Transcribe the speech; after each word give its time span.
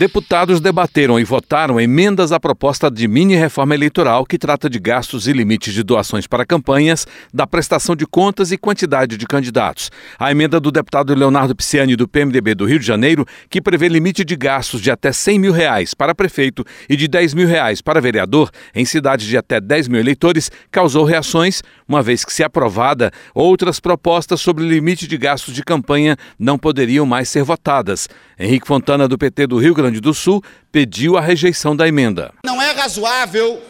Deputados 0.00 0.62
debateram 0.62 1.20
e 1.20 1.24
votaram 1.24 1.78
emendas 1.78 2.32
à 2.32 2.40
proposta 2.40 2.90
de 2.90 3.06
mini-reforma 3.06 3.74
eleitoral 3.74 4.24
que 4.24 4.38
trata 4.38 4.70
de 4.70 4.78
gastos 4.78 5.28
e 5.28 5.32
limites 5.34 5.74
de 5.74 5.82
doações 5.82 6.26
para 6.26 6.46
campanhas, 6.46 7.06
da 7.34 7.46
prestação 7.46 7.94
de 7.94 8.06
contas 8.06 8.50
e 8.50 8.56
quantidade 8.56 9.18
de 9.18 9.26
candidatos. 9.26 9.90
A 10.18 10.30
emenda 10.30 10.58
do 10.58 10.72
deputado 10.72 11.14
Leonardo 11.14 11.54
Pisciani, 11.54 11.96
do 11.96 12.08
PMDB 12.08 12.54
do 12.54 12.64
Rio 12.64 12.78
de 12.78 12.86
Janeiro, 12.86 13.26
que 13.50 13.60
prevê 13.60 13.88
limite 13.88 14.24
de 14.24 14.34
gastos 14.36 14.80
de 14.80 14.90
até 14.90 15.12
100 15.12 15.38
mil 15.38 15.52
reais 15.52 15.92
para 15.92 16.14
prefeito 16.14 16.64
e 16.88 16.96
de 16.96 17.06
10 17.06 17.34
mil 17.34 17.46
reais 17.46 17.82
para 17.82 18.00
vereador 18.00 18.50
em 18.74 18.86
cidades 18.86 19.26
de 19.26 19.36
até 19.36 19.60
10 19.60 19.88
mil 19.88 20.00
eleitores, 20.00 20.50
causou 20.70 21.04
reações, 21.04 21.62
uma 21.86 22.02
vez 22.02 22.24
que, 22.24 22.32
se 22.32 22.42
aprovada, 22.42 23.10
outras 23.34 23.78
propostas 23.78 24.40
sobre 24.40 24.66
limite 24.66 25.06
de 25.06 25.18
gastos 25.18 25.52
de 25.52 25.62
campanha 25.62 26.16
não 26.38 26.58
poderiam 26.58 27.04
mais 27.04 27.28
ser 27.28 27.42
votadas. 27.42 28.08
Henrique 28.38 28.66
Fontana, 28.66 29.06
do 29.06 29.18
PT 29.18 29.46
do 29.46 29.58
Rio 29.58 29.74
Grande 29.74 29.89
Grande 29.90 30.00
do 30.00 30.14
Sul 30.14 30.42
pediu 30.70 31.16
a 31.16 31.20
rejeição 31.20 31.74
da 31.74 31.88
emenda. 31.88 32.32
Não 32.44 32.62
é 32.62 32.70
razoável 32.70 33.60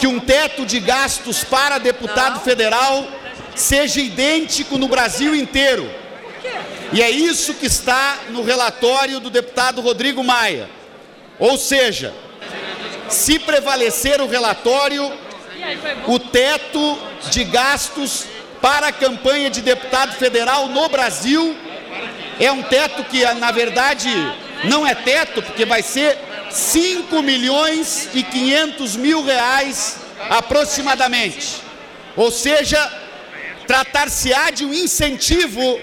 que 0.00 0.06
um 0.06 0.18
teto 0.18 0.64
de 0.64 0.80
gastos 0.80 1.44
para 1.44 1.76
deputado 1.76 2.40
federal 2.40 3.06
seja 3.54 4.00
idêntico 4.00 4.78
no 4.78 4.88
Brasil 4.88 5.34
inteiro. 5.34 5.88
E 6.90 7.02
é 7.02 7.10
isso 7.10 7.52
que 7.54 7.66
está 7.66 8.18
no 8.30 8.42
relatório 8.42 9.20
do 9.20 9.28
deputado 9.28 9.82
Rodrigo 9.82 10.24
Maia. 10.24 10.70
Ou 11.38 11.58
seja, 11.58 12.14
se 13.10 13.38
prevalecer 13.38 14.22
o 14.22 14.26
relatório, 14.26 15.12
o 16.06 16.18
teto 16.18 16.98
de 17.30 17.44
gastos 17.44 18.24
para 18.62 18.86
a 18.86 18.92
campanha 18.92 19.50
de 19.50 19.60
deputado 19.60 20.14
federal 20.14 20.68
no 20.68 20.88
Brasil 20.88 21.54
é 22.40 22.50
um 22.50 22.62
teto 22.62 23.04
que, 23.04 23.22
na 23.34 23.50
verdade, 23.50 24.08
não 24.64 24.86
é 24.86 24.94
teto, 24.94 25.42
porque 25.42 25.64
vai 25.64 25.82
ser 25.82 26.18
5 26.50 27.22
milhões 27.22 28.08
e 28.14 28.22
500 28.22 28.96
mil 28.96 29.24
reais 29.24 29.96
aproximadamente. 30.30 31.62
Ou 32.16 32.30
seja, 32.30 32.78
tratar-se-á 33.66 34.50
de 34.50 34.64
um 34.64 34.72
incentivo 34.74 35.80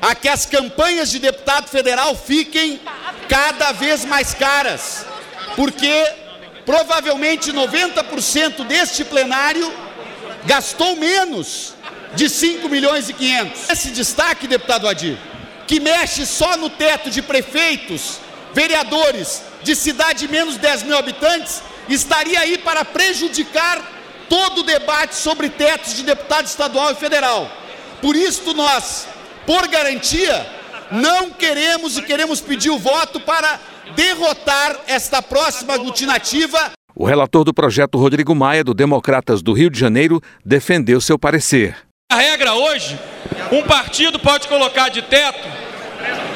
a 0.00 0.14
que 0.14 0.28
as 0.28 0.46
campanhas 0.46 1.10
de 1.10 1.18
deputado 1.18 1.68
federal 1.68 2.16
fiquem 2.16 2.80
cada 3.28 3.72
vez 3.72 4.04
mais 4.04 4.32
caras, 4.32 5.04
porque 5.54 6.06
provavelmente 6.64 7.52
90% 7.52 8.64
deste 8.66 9.04
plenário 9.04 9.72
gastou 10.46 10.96
menos 10.96 11.74
de 12.14 12.28
5 12.28 12.68
milhões 12.68 13.08
e 13.08 13.12
500. 13.12 13.70
Esse 13.70 13.90
destaque, 13.90 14.46
deputado 14.46 14.88
Adir, 14.88 15.18
que 15.70 15.78
mexe 15.78 16.26
só 16.26 16.56
no 16.56 16.68
teto 16.68 17.08
de 17.08 17.22
prefeitos, 17.22 18.18
vereadores 18.52 19.40
de 19.62 19.76
cidade 19.76 20.26
de 20.26 20.28
menos 20.28 20.54
de 20.54 20.60
10 20.62 20.82
mil 20.82 20.98
habitantes, 20.98 21.62
estaria 21.88 22.40
aí 22.40 22.58
para 22.58 22.84
prejudicar 22.84 23.80
todo 24.28 24.62
o 24.62 24.62
debate 24.64 25.14
sobre 25.14 25.48
tetos 25.48 25.94
de 25.94 26.02
deputado 26.02 26.46
estadual 26.46 26.90
e 26.90 26.96
federal. 26.96 27.48
Por 28.02 28.16
isso, 28.16 28.52
nós, 28.52 29.06
por 29.46 29.68
garantia, 29.68 30.44
não 30.90 31.30
queremos 31.30 31.96
e 31.96 32.02
queremos 32.02 32.40
pedir 32.40 32.70
o 32.70 32.78
voto 32.78 33.20
para 33.20 33.60
derrotar 33.94 34.76
esta 34.88 35.22
próxima 35.22 35.74
aglutinativa. 35.74 36.72
O 36.96 37.06
relator 37.06 37.44
do 37.44 37.54
projeto, 37.54 37.96
Rodrigo 37.96 38.34
Maia, 38.34 38.64
do 38.64 38.74
Democratas 38.74 39.40
do 39.40 39.52
Rio 39.52 39.70
de 39.70 39.78
Janeiro, 39.78 40.20
defendeu 40.44 41.00
seu 41.00 41.16
parecer. 41.16 41.76
A 42.10 42.16
regra 42.16 42.54
hoje, 42.54 42.98
um 43.52 43.62
partido 43.62 44.18
pode 44.18 44.48
colocar 44.48 44.88
de 44.88 45.00
teto 45.02 45.59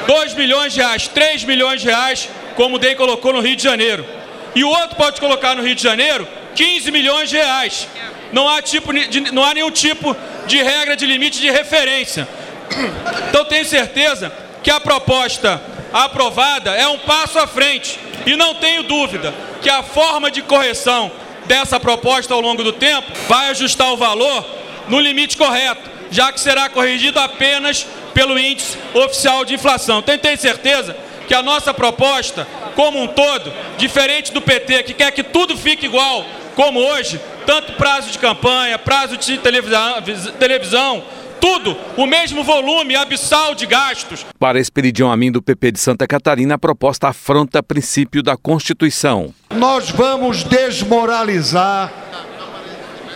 2 0.07 0.33
milhões 0.33 0.73
de 0.73 0.79
reais, 0.79 1.07
3 1.07 1.43
milhões 1.43 1.81
de 1.81 1.87
reais, 1.87 2.29
como 2.55 2.75
o 2.75 2.79
DEM 2.79 2.95
colocou 2.95 3.33
no 3.33 3.41
Rio 3.41 3.55
de 3.55 3.63
Janeiro. 3.63 4.05
E 4.53 4.63
o 4.63 4.69
outro 4.69 4.95
pode 4.95 5.19
colocar 5.19 5.55
no 5.55 5.63
Rio 5.63 5.75
de 5.75 5.83
Janeiro 5.83 6.27
15 6.55 6.91
milhões 6.91 7.29
de 7.29 7.35
reais. 7.35 7.87
Não 8.31 8.47
há, 8.47 8.61
tipo 8.61 8.93
de, 8.93 9.31
não 9.31 9.43
há 9.43 9.53
nenhum 9.53 9.71
tipo 9.71 10.15
de 10.47 10.61
regra 10.61 10.95
de 10.95 11.05
limite 11.05 11.39
de 11.39 11.49
referência. 11.49 12.27
Então 13.29 13.43
tenho 13.45 13.65
certeza 13.65 14.31
que 14.63 14.71
a 14.71 14.79
proposta 14.79 15.61
aprovada 15.91 16.71
é 16.71 16.87
um 16.87 16.97
passo 16.99 17.37
à 17.37 17.45
frente. 17.45 17.99
E 18.25 18.35
não 18.35 18.55
tenho 18.55 18.83
dúvida 18.83 19.33
que 19.61 19.69
a 19.69 19.83
forma 19.83 20.31
de 20.31 20.41
correção 20.41 21.11
dessa 21.45 21.79
proposta 21.79 22.33
ao 22.33 22.41
longo 22.41 22.63
do 22.63 22.71
tempo 22.71 23.11
vai 23.27 23.49
ajustar 23.49 23.91
o 23.91 23.97
valor 23.97 24.45
no 24.87 24.99
limite 24.99 25.37
correto, 25.37 25.89
já 26.15 26.31
que 26.31 26.39
será 26.39 26.69
corrigido 26.69 27.19
apenas 27.19 27.85
pelo 28.13 28.39
índice 28.39 28.77
oficial 28.93 29.43
de 29.43 29.53
inflação. 29.53 29.99
Então, 29.99 30.17
tenho 30.17 30.37
certeza 30.37 30.95
que 31.27 31.33
a 31.33 31.43
nossa 31.43 31.73
proposta, 31.73 32.47
como 32.73 33.01
um 33.01 33.07
todo, 33.07 33.51
diferente 33.77 34.31
do 34.31 34.41
PT, 34.41 34.83
que 34.83 34.93
quer 34.93 35.11
que 35.11 35.23
tudo 35.23 35.57
fique 35.57 35.85
igual 35.85 36.25
como 36.55 36.79
hoje, 36.79 37.19
tanto 37.45 37.73
prazo 37.73 38.11
de 38.11 38.17
campanha, 38.17 38.79
prazo 38.79 39.17
de 39.17 39.37
televisão, 39.39 40.01
televisão 40.39 41.03
tudo, 41.41 41.75
o 41.97 42.07
mesmo 42.07 42.45
volume 42.45 42.95
abissal 42.95 43.53
de 43.53 43.65
gastos. 43.65 44.25
Para 44.39 44.57
Esperidião 44.57 45.11
Amin 45.11 45.33
do 45.33 45.41
PP 45.41 45.73
de 45.73 45.79
Santa 45.79 46.07
Catarina, 46.07 46.55
a 46.55 46.57
proposta 46.57 47.09
afronta 47.09 47.61
princípio 47.61 48.23
da 48.23 48.37
Constituição. 48.37 49.33
Nós 49.53 49.89
vamos 49.89 50.45
desmoralizar 50.45 51.91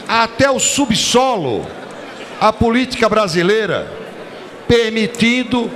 até 0.06 0.52
o 0.52 0.60
subsolo 0.60 1.66
a 2.40 2.54
política 2.54 3.10
brasileira, 3.10 3.92
permitindo 4.68 5.70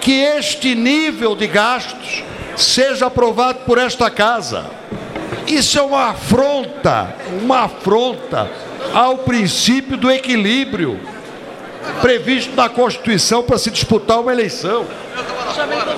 que 0.00 0.12
este 0.12 0.74
nível 0.74 1.36
de 1.36 1.46
gastos 1.46 2.22
seja 2.56 3.06
aprovado 3.06 3.60
por 3.60 3.78
esta 3.78 4.10
casa. 4.10 4.70
Isso 5.46 5.78
é 5.78 5.82
uma 5.82 6.10
afronta, 6.10 7.14
uma 7.42 7.64
afronta 7.64 8.50
ao 8.92 9.18
princípio 9.18 9.96
do 9.96 10.10
equilíbrio 10.10 10.98
previsto 12.00 12.54
na 12.54 12.68
Constituição 12.68 13.42
para 13.42 13.58
se 13.58 13.70
disputar 13.70 14.20
uma 14.20 14.32
eleição. 14.32 14.86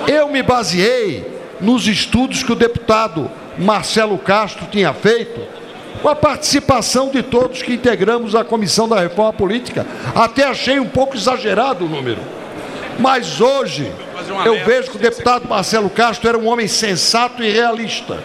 Eu 0.06 0.28
me 0.28 0.42
baseei 0.42 1.38
nos 1.60 1.86
estudos 1.86 2.42
que 2.42 2.52
o 2.52 2.56
deputado 2.56 3.30
Marcelo 3.58 4.16
Castro 4.18 4.66
tinha 4.70 4.92
feito 4.94 5.59
com 6.02 6.08
a 6.08 6.16
participação 6.16 7.10
de 7.10 7.22
todos 7.22 7.62
que 7.62 7.74
integramos 7.74 8.34
a 8.34 8.44
Comissão 8.44 8.88
da 8.88 9.00
Reforma 9.00 9.32
Política. 9.32 9.86
Até 10.14 10.44
achei 10.44 10.80
um 10.80 10.88
pouco 10.88 11.16
exagerado 11.16 11.84
o 11.84 11.88
número. 11.88 12.20
Mas 12.98 13.40
hoje 13.40 13.90
eu 14.44 14.64
vejo 14.64 14.90
que 14.90 14.96
o 14.96 15.00
deputado 15.00 15.48
Marcelo 15.48 15.88
Castro 15.88 16.28
era 16.28 16.38
um 16.38 16.46
homem 16.46 16.68
sensato 16.68 17.42
e 17.42 17.50
realista. 17.50 18.18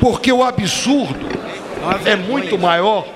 Porque 0.00 0.32
o 0.32 0.42
absurdo 0.42 1.28
é 2.04 2.16
muito 2.16 2.58
maior 2.58 3.06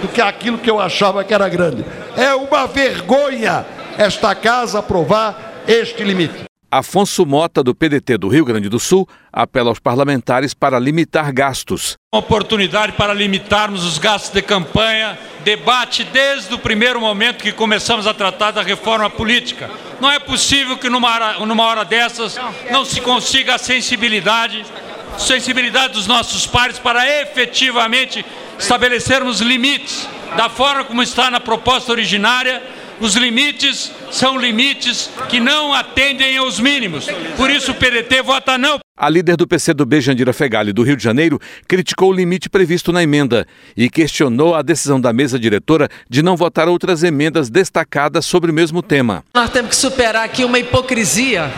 do 0.00 0.08
que 0.08 0.20
aquilo 0.20 0.58
que 0.58 0.70
eu 0.70 0.80
achava 0.80 1.24
que 1.24 1.34
era 1.34 1.48
grande. 1.48 1.84
É 2.16 2.34
uma 2.34 2.66
vergonha 2.66 3.66
esta 3.98 4.34
casa 4.34 4.78
aprovar 4.78 5.62
este 5.66 6.02
limite. 6.04 6.44
Afonso 6.76 7.24
Mota, 7.24 7.62
do 7.62 7.72
PDT 7.72 8.18
do 8.18 8.26
Rio 8.26 8.44
Grande 8.44 8.68
do 8.68 8.80
Sul, 8.80 9.08
apela 9.32 9.68
aos 9.68 9.78
parlamentares 9.78 10.52
para 10.52 10.76
limitar 10.76 11.32
gastos. 11.32 11.94
Uma 12.12 12.18
oportunidade 12.18 12.94
para 12.94 13.14
limitarmos 13.14 13.84
os 13.84 13.96
gastos 13.96 14.32
de 14.32 14.42
campanha, 14.42 15.16
debate 15.44 16.02
desde 16.02 16.52
o 16.52 16.58
primeiro 16.58 17.00
momento 17.00 17.44
que 17.44 17.52
começamos 17.52 18.08
a 18.08 18.12
tratar 18.12 18.50
da 18.50 18.60
reforma 18.60 19.08
política. 19.08 19.70
Não 20.00 20.10
é 20.10 20.18
possível 20.18 20.76
que 20.76 20.90
numa 20.90 21.08
hora, 21.08 21.46
numa 21.46 21.62
hora 21.62 21.84
dessas 21.84 22.36
não 22.72 22.84
se 22.84 23.00
consiga 23.00 23.54
a 23.54 23.58
sensibilidade, 23.58 24.66
sensibilidade 25.16 25.92
dos 25.92 26.08
nossos 26.08 26.44
pares 26.44 26.76
para 26.76 27.08
efetivamente 27.20 28.26
estabelecermos 28.58 29.40
limites 29.40 30.08
da 30.36 30.48
forma 30.48 30.82
como 30.82 31.04
está 31.04 31.30
na 31.30 31.38
proposta 31.38 31.92
originária 31.92 32.60
os 33.00 33.14
limites 33.16 33.90
são 34.10 34.38
limites 34.38 35.10
que 35.28 35.40
não 35.40 35.72
atendem 35.72 36.36
aos 36.36 36.60
mínimos. 36.60 37.06
Por 37.36 37.50
isso 37.50 37.72
o 37.72 37.74
PDT 37.74 38.22
vota 38.22 38.56
não. 38.56 38.78
A 38.96 39.08
líder 39.08 39.36
do 39.36 39.46
PCdoB, 39.46 40.00
Jandira 40.00 40.32
Fegali, 40.32 40.72
do 40.72 40.84
Rio 40.84 40.96
de 40.96 41.02
Janeiro, 41.02 41.40
criticou 41.66 42.10
o 42.10 42.12
limite 42.12 42.48
previsto 42.48 42.92
na 42.92 43.02
emenda 43.02 43.44
e 43.76 43.90
questionou 43.90 44.54
a 44.54 44.62
decisão 44.62 45.00
da 45.00 45.12
mesa 45.12 45.36
diretora 45.36 45.88
de 46.08 46.22
não 46.22 46.36
votar 46.36 46.68
outras 46.68 47.02
emendas 47.02 47.50
destacadas 47.50 48.24
sobre 48.24 48.52
o 48.52 48.54
mesmo 48.54 48.82
tema. 48.82 49.24
Nós 49.34 49.50
temos 49.50 49.70
que 49.70 49.76
superar 49.76 50.24
aqui 50.24 50.44
uma 50.44 50.60
hipocrisia 50.60 51.50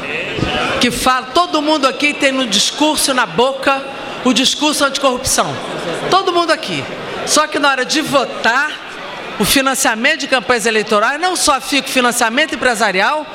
que 0.80 0.90
fala, 0.90 1.26
todo 1.26 1.60
mundo 1.60 1.86
aqui 1.86 2.14
tem 2.14 2.32
no 2.32 2.46
discurso, 2.46 3.12
na 3.12 3.26
boca, 3.26 3.84
o 4.24 4.32
discurso 4.32 4.84
anticorrupção. 4.84 5.54
Todo 6.10 6.32
mundo 6.32 6.50
aqui. 6.50 6.82
Só 7.26 7.46
que 7.46 7.58
na 7.58 7.70
hora 7.70 7.84
de 7.84 8.00
votar, 8.00 8.85
o 9.38 9.44
financiamento 9.44 10.20
de 10.20 10.28
campanhas 10.28 10.66
eleitorais 10.66 11.20
não 11.20 11.36
só 11.36 11.60
fica 11.60 11.88
o 11.88 11.92
financiamento 11.92 12.54
empresarial, 12.54 13.26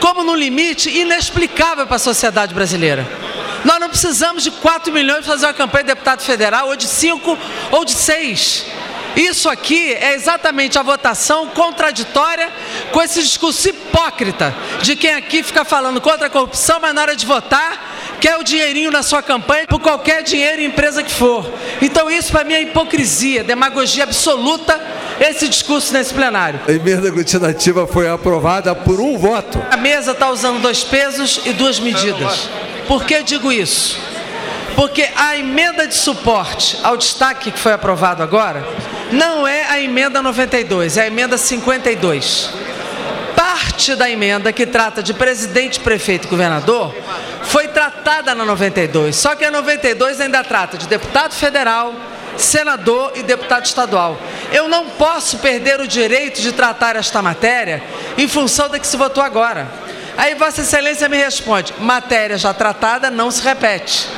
como 0.00 0.22
no 0.22 0.34
limite 0.34 0.90
inexplicável 0.90 1.86
para 1.86 1.96
a 1.96 2.00
sociedade 2.00 2.54
brasileira. 2.54 3.06
Nós 3.64 3.80
não 3.80 3.88
precisamos 3.88 4.42
de 4.42 4.50
4 4.50 4.92
milhões 4.92 5.24
para 5.24 5.32
fazer 5.32 5.46
uma 5.46 5.54
campanha 5.54 5.84
de 5.84 5.88
deputado 5.88 6.22
federal, 6.22 6.68
ou 6.68 6.76
de 6.76 6.86
5 6.86 7.38
ou 7.72 7.84
de 7.84 7.92
6. 7.92 8.66
Isso 9.16 9.48
aqui 9.48 9.94
é 9.94 10.12
exatamente 10.12 10.78
a 10.78 10.82
votação 10.82 11.46
contraditória 11.48 12.52
com 12.92 13.00
esse 13.00 13.22
discurso 13.22 13.66
hipócrita 13.66 14.54
de 14.82 14.94
quem 14.94 15.14
aqui 15.14 15.42
fica 15.42 15.64
falando 15.64 16.02
contra 16.02 16.26
a 16.26 16.30
corrupção, 16.30 16.78
mas 16.80 16.94
na 16.94 17.00
hora 17.00 17.16
de 17.16 17.24
votar 17.24 18.05
quer 18.20 18.36
o 18.38 18.44
dinheirinho 18.44 18.90
na 18.90 19.02
sua 19.02 19.22
campanha 19.22 19.66
por 19.66 19.80
qualquer 19.80 20.22
dinheiro 20.22 20.62
e 20.62 20.66
empresa 20.66 21.02
que 21.02 21.10
for. 21.10 21.50
Então 21.80 22.10
isso 22.10 22.32
para 22.32 22.44
mim 22.44 22.54
é 22.54 22.62
hipocrisia, 22.62 23.44
demagogia 23.44 24.04
absoluta 24.04 24.80
esse 25.20 25.48
discurso 25.48 25.92
nesse 25.92 26.12
plenário. 26.12 26.60
A 26.68 26.72
emenda 26.72 27.10
continuativa 27.10 27.86
foi 27.86 28.08
aprovada 28.08 28.74
por 28.74 29.00
um 29.00 29.16
voto. 29.16 29.60
A 29.70 29.76
mesa 29.76 30.12
está 30.12 30.30
usando 30.30 30.60
dois 30.60 30.84
pesos 30.84 31.40
e 31.44 31.52
duas 31.52 31.78
medidas. 31.78 32.48
Por 32.86 33.04
que 33.04 33.22
digo 33.22 33.50
isso? 33.50 33.98
Porque 34.74 35.08
a 35.16 35.36
emenda 35.36 35.86
de 35.86 35.94
suporte 35.94 36.78
ao 36.82 36.96
destaque 36.96 37.50
que 37.50 37.58
foi 37.58 37.72
aprovado 37.72 38.22
agora 38.22 38.62
não 39.10 39.46
é 39.46 39.64
a 39.70 39.80
emenda 39.80 40.20
92, 40.20 40.98
é 40.98 41.02
a 41.02 41.06
emenda 41.06 41.38
52. 41.38 42.50
Parte 43.34 43.94
da 43.94 44.10
emenda 44.10 44.52
que 44.52 44.66
trata 44.66 45.02
de 45.02 45.14
presidente, 45.14 45.80
prefeito 45.80 46.26
e 46.26 46.30
governador 46.30 46.94
foi 47.44 47.68
tratada 47.68 47.85
na 48.34 48.44
92, 48.44 49.16
só 49.16 49.34
que 49.34 49.44
a 49.44 49.50
92 49.50 50.20
ainda 50.20 50.44
trata 50.44 50.78
de 50.78 50.86
deputado 50.86 51.34
federal, 51.34 51.92
senador 52.36 53.12
e 53.16 53.22
deputado 53.22 53.64
estadual. 53.64 54.16
Eu 54.52 54.68
não 54.68 54.90
posso 54.90 55.38
perder 55.38 55.80
o 55.80 55.88
direito 55.88 56.40
de 56.40 56.52
tratar 56.52 56.94
esta 56.94 57.20
matéria 57.20 57.82
em 58.16 58.28
função 58.28 58.68
da 58.68 58.78
que 58.78 58.86
se 58.86 58.96
votou 58.96 59.22
agora. 59.24 59.66
Aí 60.16 60.34
Vossa 60.36 60.60
Excelência 60.62 61.08
me 61.08 61.16
responde: 61.16 61.74
matéria 61.80 62.38
já 62.38 62.54
tratada 62.54 63.10
não 63.10 63.30
se 63.30 63.42
repete. 63.42 64.08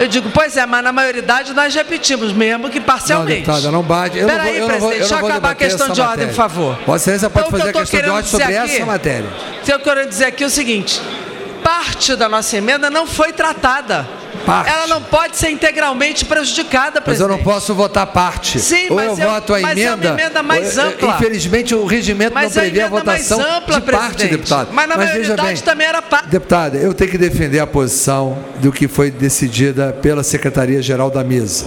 Eu 0.00 0.06
digo, 0.08 0.30
pois 0.30 0.56
é, 0.56 0.64
mas 0.66 0.82
na 0.84 0.92
maioridade 0.92 1.52
nós 1.54 1.74
repetimos, 1.74 2.32
mesmo 2.32 2.68
que 2.70 2.80
parcialmente. 2.80 3.46
Não, 3.46 3.54
deputada, 3.54 3.72
não 3.72 3.82
bate. 3.82 4.18
Peraí, 4.18 4.58
não 4.60 4.68
vou, 4.68 4.68
presidente, 4.68 4.98
deixa 4.98 5.14
eu 5.14 5.26
acabar 5.26 5.50
a 5.50 5.54
questão 5.54 5.88
de 5.90 6.00
ordem, 6.00 6.26
por 6.28 6.34
favor. 6.34 6.78
Vossa 6.86 7.04
Excelência 7.04 7.30
pode 7.30 7.46
Então, 7.48 7.58
o 7.58 7.60
que 7.60 7.66
fazer 7.66 7.78
a 7.78 7.80
questão 7.80 8.00
de 8.02 8.10
ordem 8.10 8.30
sobre 8.30 8.56
aqui- 8.56 8.76
essa 8.76 8.86
matéria. 8.86 9.28
Então, 9.62 9.74
eu 9.76 9.80
quero 9.80 10.06
dizer 10.08 10.24
aqui 10.26 10.44
o 10.44 10.50
seguinte: 10.50 11.00
parte 11.68 12.16
da 12.16 12.30
nossa 12.30 12.56
emenda 12.56 12.88
não 12.88 13.06
foi 13.06 13.30
tratada. 13.30 14.08
Parte. 14.46 14.70
Ela 14.70 14.86
não 14.86 15.02
pode 15.02 15.36
ser 15.36 15.50
integralmente 15.50 16.24
prejudicada, 16.24 17.02
Mas 17.04 17.20
eu 17.20 17.26
presidente. 17.26 17.36
não 17.46 17.52
posso 17.52 17.74
votar 17.74 18.06
parte. 18.06 18.58
Sim, 18.58 18.86
ou 18.88 18.96
mas 18.96 19.18
eu 19.18 19.24
eu- 19.26 19.30
voto 19.30 19.54
a 19.54 19.60
mas 19.60 19.78
é 19.78 19.82
uma 19.90 19.92
emenda. 20.04 20.08
emenda 20.08 20.42
mais 20.42 20.78
ou- 20.78 20.84
ampla. 20.84 21.16
Infelizmente, 21.16 21.74
o 21.74 21.84
regimento 21.84 22.32
Mas 22.32 22.54
não 22.54 22.62
a 22.62 22.64
prevê 22.64 22.80
a 22.80 22.86
emenda 22.86 23.04
mais 23.04 23.28
votação 23.28 23.56
ampla, 23.58 23.80
de 23.80 23.90
parte, 23.90 24.06
presidente. 24.14 24.30
deputado. 24.30 24.68
Mas 24.72 24.88
na 24.88 24.96
veja 24.96 25.08
maioridade 25.12 25.42
bem, 25.48 25.56
também 25.58 25.86
era 25.86 26.00
parte. 26.00 26.28
Deputada, 26.28 26.78
eu 26.78 26.94
tenho 26.94 27.10
que 27.10 27.18
defender 27.18 27.58
a 27.60 27.66
posição 27.66 28.38
do 28.60 28.72
que 28.72 28.88
foi 28.88 29.10
decidida 29.10 29.92
pela 30.00 30.22
Secretaria-Geral 30.22 31.10
da 31.10 31.22
Mesa. 31.22 31.66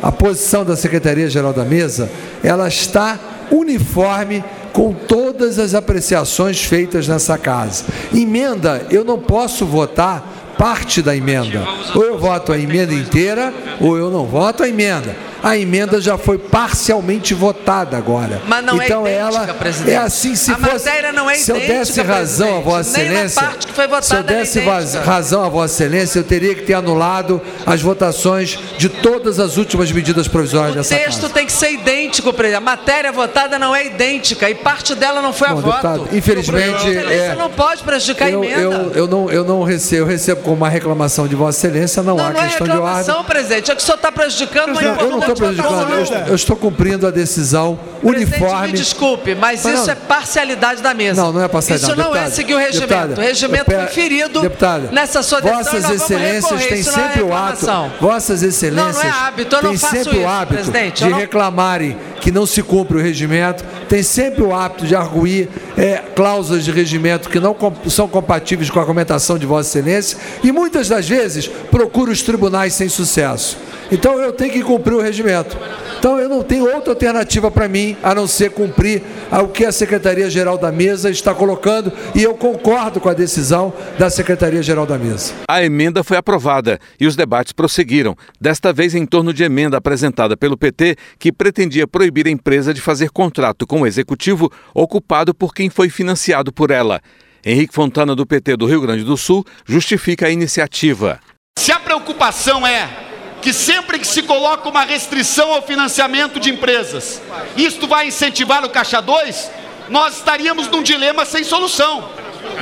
A 0.00 0.12
posição 0.12 0.64
da 0.64 0.76
Secretaria-Geral 0.76 1.52
da 1.52 1.64
Mesa, 1.64 2.08
ela 2.44 2.68
está 2.68 3.18
uniforme 3.50 4.44
com 4.72 4.92
todas 4.92 5.58
as 5.58 5.74
apreciações 5.74 6.62
feitas 6.62 7.06
nessa 7.06 7.36
casa. 7.36 7.84
Emenda, 8.14 8.86
eu 8.90 9.04
não 9.04 9.18
posso 9.18 9.66
votar 9.66 10.54
parte 10.58 11.02
da 11.02 11.16
emenda. 11.16 11.66
Ou 11.94 12.04
eu 12.04 12.18
voto 12.18 12.52
a 12.52 12.58
emenda 12.58 12.94
inteira, 12.94 13.52
ou 13.80 13.96
eu 13.96 14.10
não 14.10 14.26
voto 14.26 14.62
a 14.62 14.68
emenda. 14.68 15.14
A 15.42 15.56
emenda 15.58 16.00
já 16.00 16.16
foi 16.16 16.38
parcialmente 16.38 17.34
votada 17.34 17.96
agora. 17.96 18.40
Mas 18.46 18.64
não 18.64 18.80
é 18.80 18.86
então 18.86 19.02
idêntica, 19.06 19.20
ela 19.40 19.54
presidente. 19.54 19.90
é 19.94 19.96
assim 19.98 20.34
se 20.36 20.52
A 20.52 20.56
fosse. 20.56 20.86
matéria 20.86 21.12
não 21.12 21.28
é 21.28 21.34
se 21.34 21.50
eu 21.50 21.56
desse 21.56 21.70
idêntica, 21.72 22.02
razão 22.04 22.56
a. 22.58 22.60
Vossa 22.60 23.00
Excelência, 23.02 23.42
parte 23.42 23.66
que 23.66 23.72
foi 23.72 23.86
votada 23.86 24.02
se 24.06 24.14
eu 24.14 24.18
é 24.18 24.22
desse 24.22 24.58
idêntica. 24.60 24.70
vaz- 24.72 24.94
razão 25.06 25.44
a 25.44 25.48
Vossa 25.48 25.74
Excelência, 25.74 26.18
eu 26.20 26.24
teria 26.24 26.54
que 26.54 26.62
ter 26.62 26.74
anulado 26.74 27.40
as 27.66 27.82
votações 27.82 28.58
de 28.78 28.88
todas 28.88 29.38
as 29.40 29.56
últimas 29.56 29.90
medidas 29.90 30.28
provisórias 30.28 30.74
O 30.74 30.78
dessa 30.78 30.94
texto 30.96 31.22
casa. 31.22 31.34
tem 31.34 31.46
que 31.46 31.52
ser 31.52 31.72
idêntico, 31.72 32.32
presidente. 32.32 32.56
A 32.56 32.60
matéria 32.60 33.10
votada 33.12 33.58
não 33.58 33.74
é 33.74 33.86
idêntica 33.86 34.48
e 34.48 34.54
parte 34.54 34.94
dela 34.94 35.20
não 35.20 35.32
foi 35.32 35.48
a 35.48 35.54
Bom, 35.54 35.60
voto. 35.62 35.72
deputado, 35.88 36.08
infelizmente, 36.16 36.70
Vossa 36.72 36.88
Excelência 36.88 37.22
é- 37.24 37.34
não 37.36 37.50
pode 37.50 37.82
prejudicar 37.82 38.30
Eu, 38.30 38.42
a 38.42 38.46
emenda. 38.46 38.60
eu, 38.60 38.72
eu 38.92 39.08
não, 39.08 39.30
eu 39.30 39.44
não 39.44 39.62
recebo, 39.64 40.02
eu 40.02 40.06
recebo 40.06 40.42
como 40.42 40.56
uma 40.56 40.68
reclamação 40.68 41.26
de 41.26 41.34
Vossa 41.34 41.58
Excelência, 41.66 42.02
não, 42.02 42.16
não, 42.16 42.26
há 42.26 42.30
não 42.32 42.40
é 42.42 42.44
questão 42.48 42.66
de 42.66 42.72
ordem. 42.72 42.86
reclamação, 42.86 43.24
presidente. 43.24 43.70
É 43.70 43.74
que 43.74 43.82
o 43.82 43.84
senhor 43.84 43.96
está 43.96 44.12
prejudicando 44.12 44.70
uma 44.72 44.82
Eu 44.82 45.10
não 45.10 45.20
estou 45.32 45.46
prejudicando, 45.48 45.92
eu, 45.92 46.26
eu 46.28 46.34
estou 46.34 46.56
cumprindo 46.56 47.06
a 47.06 47.10
decisão 47.10 47.78
Presidente, 48.00 48.32
uniforme. 48.34 48.66
me 48.68 48.72
desculpe, 48.72 49.34
mas, 49.34 49.62
Mas 49.64 49.74
isso 49.74 49.86
não. 49.86 49.92
é 49.92 49.94
parcialidade 49.96 50.82
da 50.82 50.94
mesa. 50.94 51.22
Não, 51.22 51.32
não 51.32 51.42
é 51.42 51.48
parcialidade. 51.48 51.92
Isso 51.92 52.00
não 52.00 52.10
é 52.10 52.12
Deputada, 52.12 52.34
seguir 52.34 52.54
o 52.54 52.58
regimento. 52.58 52.88
deputada, 52.88 53.20
o 53.20 53.24
regimento 53.24 53.64
foi 53.70 53.86
ferido 53.88 54.40
deputada, 54.40 54.88
nessa 54.92 55.22
sua 55.22 55.40
decisão. 55.40 55.62
Vossas 55.64 55.90
Excelências 55.90 56.66
têm 56.66 56.78
é 56.78 56.82
sempre 56.82 57.22
o 57.22 57.32
hábito. 57.34 57.66
reclamação. 57.66 57.92
Vossas 58.00 58.42
Excelências 58.42 58.96
Não, 58.96 59.02
não 59.02 59.08
é 59.08 59.10
hábito, 59.26 59.56
eu 59.56 59.62
não 59.62 59.70
têm 59.70 59.78
sempre 59.78 60.18
o 60.18 60.28
hábito 60.28 60.62
de 60.94 61.04
não- 61.10 61.18
reclamarem 61.18 61.96
que 62.20 62.30
não 62.30 62.46
se 62.46 62.62
cumpre 62.62 62.96
o 62.96 63.00
regimento, 63.00 63.64
tem 63.88 64.02
sempre 64.02 64.42
o 64.44 64.54
hábito 64.54 64.86
de 64.86 64.94
arguir 64.94 65.48
é, 65.76 66.02
cláusulas 66.14 66.64
de 66.64 66.70
regimento 66.70 67.28
que 67.28 67.40
não 67.40 67.56
são 67.88 68.06
compatíveis 68.06 68.70
com 68.70 68.78
a 68.78 68.82
argumentação 68.82 69.36
de 69.38 69.44
Vossa 69.46 69.68
Excelência 69.78 70.18
e 70.42 70.52
muitas 70.52 70.88
das 70.88 71.08
vezes 71.08 71.48
procura 71.70 72.10
os 72.12 72.22
tribunais 72.22 72.74
sem 72.74 72.88
sucesso. 72.88 73.56
Então 73.92 74.18
eu 74.18 74.32
tenho 74.32 74.50
que 74.50 74.62
cumprir 74.62 74.94
o 74.94 75.02
regimento. 75.02 75.56
Então 75.98 76.18
eu 76.18 76.26
não 76.26 76.42
tenho 76.42 76.64
outra 76.64 76.92
alternativa 76.92 77.50
para 77.50 77.68
mim 77.68 77.94
a 78.02 78.14
não 78.14 78.26
ser 78.26 78.50
cumprir 78.50 79.02
o 79.30 79.48
que 79.48 79.66
a 79.66 79.70
Secretaria-Geral 79.70 80.56
da 80.56 80.72
Mesa 80.72 81.10
está 81.10 81.34
colocando 81.34 81.92
e 82.14 82.22
eu 82.22 82.34
concordo 82.34 82.98
com 82.98 83.10
a 83.10 83.12
decisão 83.12 83.72
da 83.98 84.08
Secretaria-Geral 84.08 84.86
da 84.86 84.96
Mesa. 84.96 85.34
A 85.46 85.62
emenda 85.62 86.02
foi 86.02 86.16
aprovada 86.16 86.80
e 86.98 87.06
os 87.06 87.14
debates 87.14 87.52
prosseguiram, 87.52 88.16
desta 88.40 88.72
vez 88.72 88.94
em 88.94 89.04
torno 89.04 89.32
de 89.32 89.44
emenda 89.44 89.76
apresentada 89.76 90.38
pelo 90.38 90.56
PT 90.56 90.96
que 91.18 91.30
pretendia 91.30 91.86
proibir 91.86 92.26
a 92.26 92.30
empresa 92.30 92.72
de 92.72 92.80
fazer 92.80 93.10
contrato 93.10 93.66
com 93.66 93.82
o 93.82 93.86
executivo 93.86 94.50
ocupado 94.74 95.34
por 95.34 95.54
quem 95.54 95.68
foi 95.68 95.90
financiado 95.90 96.50
por 96.50 96.70
ela. 96.70 97.00
Henrique 97.44 97.74
Fontana, 97.74 98.16
do 98.16 98.24
PT 98.24 98.56
do 98.56 98.66
Rio 98.66 98.80
Grande 98.80 99.04
do 99.04 99.16
Sul, 99.16 99.44
justifica 99.66 100.28
a 100.28 100.30
iniciativa. 100.30 101.20
Se 101.58 101.70
a 101.70 101.78
preocupação 101.78 102.66
é 102.66 103.11
que 103.42 103.52
sempre 103.52 103.98
que 103.98 104.06
se 104.06 104.22
coloca 104.22 104.68
uma 104.68 104.84
restrição 104.84 105.52
ao 105.52 105.62
financiamento 105.62 106.38
de 106.38 106.48
empresas, 106.48 107.20
isto 107.56 107.88
vai 107.88 108.06
incentivar 108.06 108.64
o 108.64 108.70
Caixa 108.70 109.02
2, 109.02 109.50
nós 109.88 110.16
estaríamos 110.16 110.68
num 110.68 110.82
dilema 110.82 111.24
sem 111.24 111.42
solução. 111.42 112.08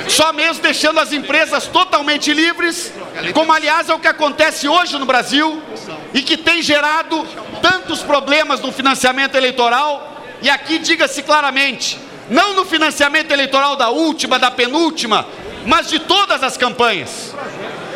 Só 0.08 0.32
mesmo 0.32 0.62
deixando 0.62 0.98
as 0.98 1.12
empresas 1.12 1.66
totalmente 1.66 2.32
livres, 2.32 2.92
como 3.34 3.52
aliás 3.52 3.88
é 3.88 3.94
o 3.94 3.98
que 3.98 4.08
acontece 4.08 4.68
hoje 4.68 4.98
no 4.98 5.04
Brasil 5.04 5.62
e 6.14 6.22
que 6.22 6.37
tem 6.37 6.62
gerado 6.62 7.26
tantos 7.60 8.00
problemas 8.00 8.60
no 8.60 8.72
financiamento 8.72 9.34
eleitoral. 9.34 10.16
E 10.42 10.49
aqui 10.49 10.78
diga-se 10.78 11.22
claramente, 11.22 11.99
não 12.30 12.54
no 12.54 12.64
financiamento 12.64 13.30
eleitoral 13.32 13.76
da 13.76 13.90
última, 13.90 14.38
da 14.38 14.50
penúltima, 14.50 15.26
mas 15.66 15.88
de 15.88 15.99
todas 15.99 16.42
as 16.42 16.56
campanhas. 16.56 17.34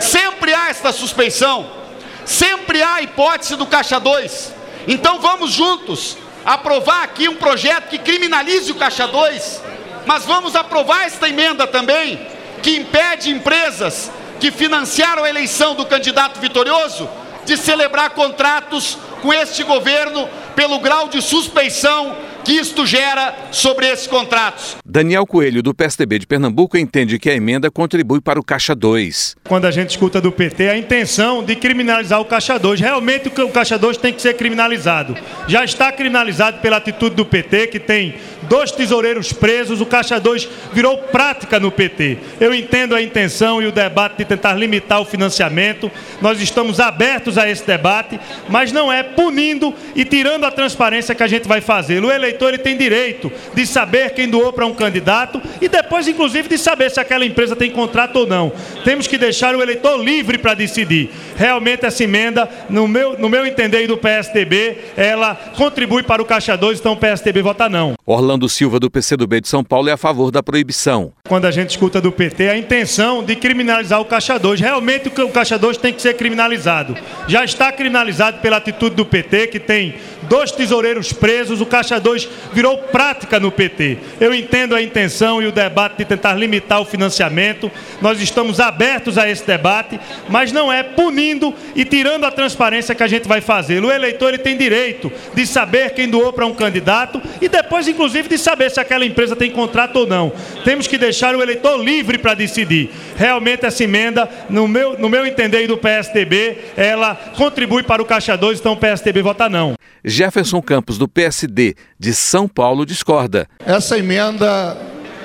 Sempre 0.00 0.52
há 0.52 0.68
esta 0.68 0.92
suspeição, 0.92 1.83
sempre 2.24 2.82
há 2.82 2.94
a 2.94 3.02
hipótese 3.02 3.56
do 3.56 3.66
Caixa 3.66 3.98
2. 3.98 4.54
Então 4.86 5.18
vamos 5.20 5.50
juntos 5.50 6.16
aprovar 6.44 7.02
aqui 7.02 7.28
um 7.28 7.36
projeto 7.36 7.88
que 7.88 7.98
criminalize 7.98 8.70
o 8.70 8.74
Caixa 8.74 9.06
2, 9.06 9.62
mas 10.06 10.24
vamos 10.24 10.54
aprovar 10.54 11.06
esta 11.06 11.28
emenda 11.28 11.66
também, 11.66 12.20
que 12.62 12.76
impede 12.76 13.30
empresas 13.30 14.10
que 14.40 14.50
financiaram 14.50 15.24
a 15.24 15.28
eleição 15.28 15.74
do 15.74 15.86
candidato 15.86 16.40
vitorioso 16.40 17.08
de 17.44 17.56
celebrar 17.56 18.10
contratos 18.10 18.98
com 19.22 19.32
este 19.32 19.62
governo 19.62 20.28
pelo 20.54 20.78
grau 20.80 21.08
de 21.08 21.22
suspeição 21.22 22.16
que 22.44 22.52
isto 22.52 22.84
gera 22.86 23.34
sobre 23.50 23.86
esses 23.86 24.06
contratos. 24.06 24.76
Daniel 24.84 25.26
Coelho, 25.26 25.62
do 25.62 25.74
PSDB 25.74 26.18
de 26.18 26.26
Pernambuco, 26.26 26.76
entende 26.76 27.18
que 27.18 27.30
a 27.30 27.34
emenda 27.34 27.70
contribui 27.70 28.20
para 28.20 28.38
o 28.38 28.44
Caixa 28.44 28.74
2. 28.74 29.36
quando 29.48 29.66
a 29.66 29.70
gente 29.70 29.90
escuta 29.90 30.20
do 30.20 30.30
PT, 30.30 30.68
a 30.68 30.76
intenção 30.76 31.42
de 31.42 31.56
criminalizar 31.56 32.20
o 32.20 32.24
Caixa 32.24 32.58
2. 32.58 32.80
Realmente 32.80 33.28
o 33.28 33.48
Caixa 33.48 33.78
2 33.78 33.96
tem 33.96 34.12
que 34.12 34.20
ser 34.20 34.34
criminalizado. 34.34 35.16
Já 35.48 35.64
está 35.64 35.90
criminalizado 35.90 36.58
pela 36.58 36.76
atitude 36.76 37.16
do 37.16 37.24
PT, 37.24 37.68
que 37.68 37.80
tem 37.80 38.14
dois 38.42 38.70
tesoureiros 38.70 39.32
presos, 39.32 39.80
o 39.80 39.86
Caixa 39.86 40.20
2 40.20 40.48
virou 40.72 40.98
prática 40.98 41.58
no 41.58 41.70
PT. 41.70 42.18
Eu 42.40 42.54
entendo 42.54 42.94
a 42.94 43.02
intenção 43.02 43.62
e 43.62 43.66
o 43.66 43.72
debate 43.72 44.18
de 44.18 44.24
tentar 44.24 44.54
limitar 44.54 45.00
o 45.00 45.04
financiamento. 45.04 45.90
Nós 46.20 46.40
estamos 46.40 46.80
abertos 46.80 47.38
a 47.38 47.48
esse 47.48 47.66
debate, 47.66 48.20
mas 48.48 48.72
não 48.72 48.92
é 48.92 49.02
punindo 49.02 49.74
e 49.94 50.04
tirando 50.04 50.44
a 50.44 50.50
transparência 50.50 51.14
que 51.14 51.22
a 51.22 51.26
gente 51.26 51.48
vai 51.48 51.60
fazer. 51.60 52.04
O 52.04 52.10
eleitor 52.10 52.33
eleitor 52.34 52.48
ele 52.48 52.58
tem 52.58 52.76
direito 52.76 53.32
de 53.54 53.66
saber 53.66 54.10
quem 54.10 54.28
doou 54.28 54.52
para 54.52 54.66
um 54.66 54.74
candidato 54.74 55.40
e 55.60 55.68
depois, 55.68 56.08
inclusive, 56.08 56.48
de 56.48 56.58
saber 56.58 56.90
se 56.90 57.00
aquela 57.00 57.24
empresa 57.24 57.54
tem 57.54 57.70
contrato 57.70 58.16
ou 58.16 58.26
não. 58.26 58.52
Temos 58.84 59.06
que 59.06 59.16
deixar 59.16 59.54
o 59.54 59.62
eleitor 59.62 60.02
livre 60.02 60.36
para 60.38 60.54
decidir. 60.54 61.10
Realmente 61.36 61.86
essa 61.86 62.02
emenda, 62.04 62.48
no 62.68 62.86
meu, 62.88 63.18
no 63.18 63.28
meu 63.28 63.46
entender 63.46 63.84
e 63.84 63.86
do 63.86 63.96
PSDB, 63.96 64.76
ela 64.96 65.34
contribui 65.56 66.02
para 66.02 66.20
o 66.20 66.24
Caixa 66.24 66.56
2, 66.56 66.80
então 66.80 66.92
o 66.92 66.96
PSDB 66.96 67.42
vota 67.42 67.68
não. 67.68 67.94
Orlando 68.04 68.48
Silva, 68.48 68.78
do 68.78 68.90
PCdoB 68.90 69.40
de 69.40 69.48
São 69.48 69.64
Paulo, 69.64 69.88
é 69.88 69.92
a 69.92 69.96
favor 69.96 70.30
da 70.30 70.42
proibição. 70.42 71.12
Quando 71.26 71.46
a 71.46 71.50
gente 71.50 71.70
escuta 71.70 72.00
do 72.00 72.12
PT 72.12 72.48
a 72.48 72.58
intenção 72.58 73.22
de 73.22 73.36
criminalizar 73.36 74.00
o 74.00 74.04
Caixa 74.04 74.38
2, 74.38 74.60
realmente 74.60 75.08
o 75.08 75.28
Caixa 75.30 75.58
2 75.58 75.78
tem 75.78 75.92
que 75.92 76.02
ser 76.02 76.14
criminalizado. 76.14 76.96
Já 77.26 77.44
está 77.44 77.72
criminalizado 77.72 78.38
pela 78.40 78.58
atitude 78.58 78.96
do 78.96 79.06
PT, 79.06 79.46
que 79.48 79.60
tem 79.60 79.94
dois 80.28 80.52
tesoureiros 80.52 81.12
presos, 81.12 81.60
o 81.60 81.66
Caixa 81.66 81.98
2 82.00 82.28
virou 82.52 82.78
prática 82.78 83.38
no 83.38 83.50
PT. 83.50 83.98
Eu 84.20 84.34
entendo 84.34 84.74
a 84.74 84.82
intenção 84.82 85.42
e 85.42 85.46
o 85.46 85.52
debate 85.52 85.98
de 85.98 86.04
tentar 86.04 86.34
limitar 86.34 86.80
o 86.80 86.84
financiamento, 86.84 87.70
nós 88.00 88.20
estamos 88.20 88.60
abertos 88.60 89.18
a 89.18 89.28
esse 89.28 89.46
debate, 89.46 89.98
mas 90.28 90.52
não 90.52 90.72
é 90.72 90.82
punindo 90.82 91.54
e 91.74 91.84
tirando 91.84 92.24
a 92.24 92.30
transparência 92.30 92.94
que 92.94 93.02
a 93.02 93.08
gente 93.08 93.28
vai 93.28 93.40
fazer. 93.40 93.82
O 93.82 93.92
eleitor 93.92 94.28
ele 94.28 94.38
tem 94.38 94.56
direito 94.56 95.12
de 95.34 95.46
saber 95.46 95.90
quem 95.90 96.08
doou 96.08 96.32
para 96.32 96.46
um 96.46 96.54
candidato 96.54 97.20
e 97.40 97.48
depois, 97.48 97.86
inclusive, 97.88 98.28
de 98.28 98.38
saber 98.38 98.70
se 98.70 98.80
aquela 98.80 99.04
empresa 99.04 99.36
tem 99.36 99.50
contrato 99.50 99.96
ou 99.96 100.06
não. 100.06 100.32
Temos 100.64 100.86
que 100.86 100.98
deixar 100.98 101.34
o 101.34 101.42
eleitor 101.42 101.82
livre 101.82 102.18
para 102.18 102.34
decidir. 102.34 102.90
Realmente 103.16 103.64
essa 103.64 103.84
emenda, 103.84 104.28
no 104.50 104.66
meu, 104.66 104.98
no 104.98 105.08
meu 105.08 105.26
entender 105.26 105.64
e 105.64 105.66
do 105.66 105.78
PSDB, 105.78 106.58
ela 106.76 107.14
contribui 107.36 107.82
para 107.82 108.02
o 108.02 108.04
Caixa 108.04 108.36
2, 108.36 108.58
então 108.58 108.72
o 108.72 108.76
PSDB 108.76 109.22
vota 109.22 109.48
não. 109.48 109.74
Jefferson 110.04 110.60
Campos, 110.60 110.98
do 110.98 111.08
PSD 111.08 111.74
de 111.98 112.12
São 112.12 112.48
Paulo, 112.48 112.84
discorda. 112.84 113.48
Essa 113.64 113.98
emenda 113.98 114.76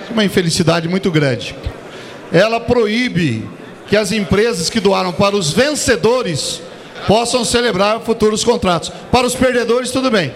é 0.10 0.14
uma 0.14 0.24
infelicidade 0.24 0.88
muito 0.88 1.12
grande. 1.12 1.56
Ela 2.32 2.60
proíbe 2.60 3.48
que 3.88 3.98
as 3.98 4.12
empresas 4.12 4.70
que 4.70 4.80
doaram 4.80 5.12
para 5.12 5.36
os 5.36 5.52
vencedores 5.52 6.62
possam 7.08 7.44
celebrar 7.44 8.02
futuros 8.02 8.44
contratos. 8.44 8.92
Para 9.12 9.26
os 9.26 9.36
perdedores, 9.36 9.90
tudo 9.90 10.12
bem. 10.12 10.32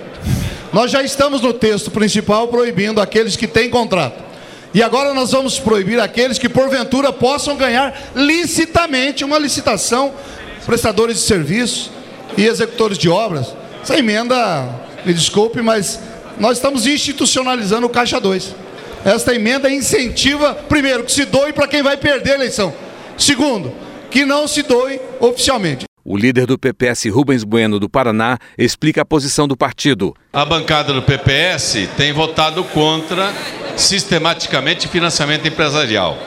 Nós 0.71 0.89
já 0.89 1.03
estamos 1.03 1.39
no 1.41 1.53
texto 1.53 1.91
principal 1.91 2.47
proibindo 2.47 2.99
aqueles 2.99 3.35
que 3.35 3.45
têm 3.45 3.69
contrato. 3.69 4.32
E 4.73 4.81
agora 4.81 5.13
nós 5.13 5.31
vamos 5.31 5.59
proibir 5.59 5.99
aqueles 5.99 6.39
que 6.39 6.49
porventura 6.49 7.13
possam 7.13 7.55
ganhar 7.55 8.11
licitamente 8.15 9.23
uma 9.23 9.37
licitação, 9.37 10.13
prestadores 10.65 11.17
de 11.17 11.21
serviços 11.21 11.91
e 12.35 12.45
executores 12.45 12.97
de 12.97 13.07
obras. 13.07 13.55
Essa 13.83 13.97
emenda, 13.97 14.67
me 15.05 15.13
desculpe, 15.13 15.61
mas 15.61 15.99
nós 16.39 16.57
estamos 16.57 16.87
institucionalizando 16.87 17.85
o 17.85 17.89
Caixa 17.89 18.19
2. 18.19 18.55
Esta 19.05 19.35
emenda 19.35 19.69
incentiva, 19.69 20.55
primeiro, 20.55 21.03
que 21.03 21.11
se 21.11 21.25
doe 21.25 21.53
para 21.53 21.67
quem 21.67 21.83
vai 21.83 21.97
perder 21.97 22.31
a 22.31 22.35
eleição. 22.35 22.73
Segundo, 23.15 23.71
que 24.09 24.25
não 24.25 24.47
se 24.47 24.63
doe 24.63 24.99
oficialmente. 25.19 25.85
O 26.05 26.17
líder 26.17 26.45
do 26.45 26.59
PPS, 26.59 27.09
Rubens 27.09 27.45
Bueno, 27.45 27.79
do 27.79 27.87
Paraná, 27.87 28.37
explica 28.57 29.03
a 29.03 29.05
posição 29.05 29.47
do 29.47 29.55
partido. 29.55 30.13
A 30.33 30.43
bancada 30.43 30.91
do 30.91 31.01
PPS 31.01 31.87
tem 31.95 32.11
votado 32.11 32.61
contra 32.65 33.31
sistematicamente 33.77 34.89
financiamento 34.89 35.47
empresarial. 35.47 36.17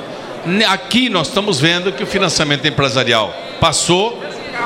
Aqui 0.71 1.11
nós 1.11 1.29
estamos 1.29 1.61
vendo 1.61 1.93
que 1.93 2.03
o 2.03 2.07
financiamento 2.07 2.67
empresarial 2.67 3.35
passou 3.61 4.19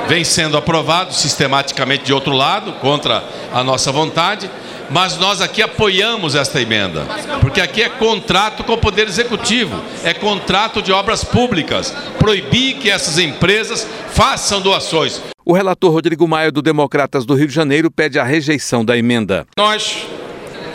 vem 0.07 0.23
sendo 0.23 0.57
aprovado 0.57 1.13
sistematicamente 1.13 2.05
de 2.05 2.13
outro 2.13 2.33
lado, 2.33 2.75
contra 2.75 3.25
a 3.53 3.65
nossa 3.65 3.91
vontade, 3.91 4.49
mas 4.91 5.17
nós 5.17 5.41
aqui 5.41 5.63
apoiamos 5.63 6.35
esta 6.35 6.61
emenda, 6.61 7.07
porque 7.41 7.61
aqui 7.61 7.83
é 7.83 7.89
contrato 7.89 8.65
com 8.65 8.73
o 8.73 8.79
Poder 8.79 9.07
Executivo, 9.07 9.83
é 10.03 10.13
contrato 10.13 10.83
de 10.83 10.93
obras 10.93 11.23
públicas, 11.23 11.95
proibir 12.19 12.75
que 12.75 12.91
essas 12.91 13.19
empresas 13.19 13.87
façam 14.13 14.61
doações. 14.61 15.23
O 15.45 15.53
relator 15.53 15.93
Rodrigo 15.93 16.27
Maia, 16.27 16.51
do 16.51 16.61
Democratas 16.61 17.25
do 17.25 17.35
Rio 17.35 17.47
de 17.47 17.55
Janeiro, 17.55 17.91
pede 17.91 18.19
a 18.19 18.25
rejeição 18.25 18.85
da 18.85 18.97
emenda. 18.97 19.47
Nós 19.57 20.07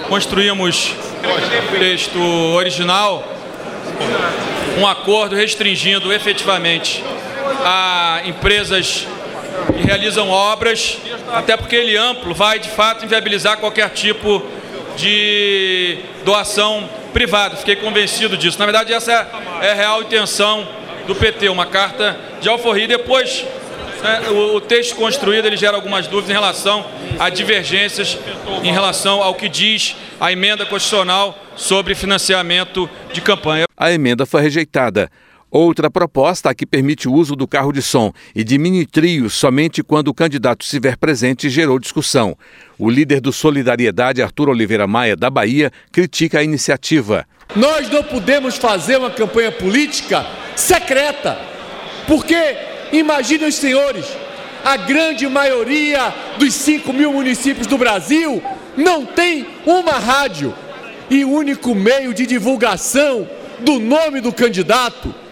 construímos 0.07 0.93
o 1.23 1.77
texto 1.79 2.19
original 2.55 3.23
um 4.77 4.85
acordo 4.85 5.35
restringindo 5.35 6.11
efetivamente 6.11 7.03
a 7.63 8.21
empresas 8.25 9.07
que 9.73 9.83
realizam 9.83 10.29
obras, 10.29 10.97
até 11.31 11.57
porque 11.57 11.75
ele 11.75 11.95
amplo 11.95 12.33
vai 12.33 12.59
de 12.59 12.69
fato 12.69 13.05
inviabilizar 13.05 13.57
qualquer 13.57 13.89
tipo 13.89 14.43
de 14.95 15.97
doação 16.23 16.89
privada. 17.13 17.55
Fiquei 17.55 17.75
convencido 17.75 18.37
disso. 18.37 18.59
Na 18.59 18.65
verdade, 18.65 18.93
essa 18.93 19.27
é 19.61 19.71
a 19.71 19.75
real 19.75 20.01
intenção 20.01 20.67
do 21.07 21.15
PT, 21.15 21.49
uma 21.49 21.65
carta 21.65 22.19
de 22.41 22.49
alforria. 22.49 22.87
Depois, 22.87 23.45
né, 24.03 24.29
o, 24.29 24.55
o, 24.55 24.61
texto 24.61 24.95
construído 24.95 25.45
ele 25.45 25.57
gera 25.57 25.75
algumas 25.75 26.07
dúvidas 26.07 26.29
em 26.29 26.33
relação 26.33 26.85
a 27.17 27.29
divergências 27.29 28.17
em 28.63 28.71
relação 28.71 29.21
ao 29.21 29.35
que 29.35 29.47
diz 29.47 29.95
a 30.19 30.31
emenda 30.31 30.65
constitucional 30.65 31.37
sobre 31.55 31.95
financiamento 31.95 32.89
de 33.13 33.21
campanha. 33.21 33.65
A 33.77 33.91
emenda 33.91 34.25
foi 34.25 34.41
rejeitada. 34.41 35.09
Outra 35.57 35.89
proposta, 35.89 36.49
a 36.49 36.53
que 36.53 36.65
permite 36.65 37.07
o 37.07 37.13
uso 37.13 37.33
do 37.33 37.47
carro 37.47 37.71
de 37.71 37.81
som 37.81 38.11
e 38.35 38.43
de 38.43 38.57
mini-trios 38.57 39.35
somente 39.35 39.81
quando 39.81 40.09
o 40.09 40.13
candidato 40.13 40.65
estiver 40.65 40.97
presente, 40.97 41.49
gerou 41.49 41.79
discussão. 41.79 42.37
O 42.77 42.89
líder 42.89 43.21
do 43.21 43.31
Solidariedade, 43.31 44.21
Arthur 44.21 44.49
Oliveira 44.49 44.85
Maia, 44.85 45.15
da 45.15 45.29
Bahia, 45.29 45.71
critica 45.93 46.39
a 46.39 46.43
iniciativa. 46.43 47.25
Nós 47.55 47.89
não 47.89 48.03
podemos 48.03 48.57
fazer 48.57 48.97
uma 48.97 49.09
campanha 49.09 49.49
política 49.49 50.25
secreta, 50.57 51.39
porque, 52.05 52.35
imaginem 52.91 53.47
os 53.47 53.55
senhores, 53.55 54.05
a 54.61 54.75
grande 54.75 55.25
maioria 55.25 56.13
dos 56.37 56.53
5 56.53 56.91
mil 56.91 57.13
municípios 57.13 57.65
do 57.65 57.77
Brasil 57.77 58.43
não 58.75 59.05
tem 59.05 59.47
uma 59.65 59.93
rádio 59.93 60.53
e 61.09 61.23
o 61.23 61.29
único 61.29 61.73
meio 61.73 62.13
de 62.13 62.25
divulgação 62.25 63.25
do 63.61 63.79
nome 63.79 64.19
do 64.19 64.33
candidato 64.33 65.23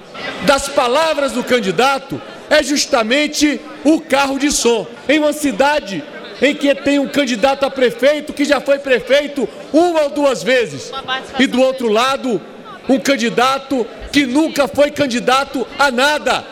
das 0.46 0.67
palavras 0.70 1.32
do 1.32 1.43
candidato 1.43 2.22
é 2.50 2.62
justamente 2.62 3.60
o 3.84 4.00
carro 4.00 4.38
de 4.38 4.51
som. 4.51 4.86
Em 5.08 5.20
uma 5.20 5.34
cidade 5.34 6.03
em 6.41 6.53
que 6.53 6.74
tem 6.75 7.00
um 7.00 7.08
candidato 7.08 7.65
a 7.65 7.70
prefeito 7.70 8.34
que 8.34 8.46
já 8.46 8.60
foi 8.60 8.79
prefeito 8.79 9.48
uma 9.72 10.03
ou 10.03 10.10
duas 10.10 10.43
vezes, 10.43 10.91
e 11.39 11.48
do 11.48 11.62
outro 11.62 11.88
lado, 11.88 12.41
um 12.89 13.00
candidato 13.00 13.86
que 14.12 14.25
nunca 14.25 14.67
foi 14.67 14.91
candidato 14.91 15.65
a 15.79 15.89
nada. 15.89 16.46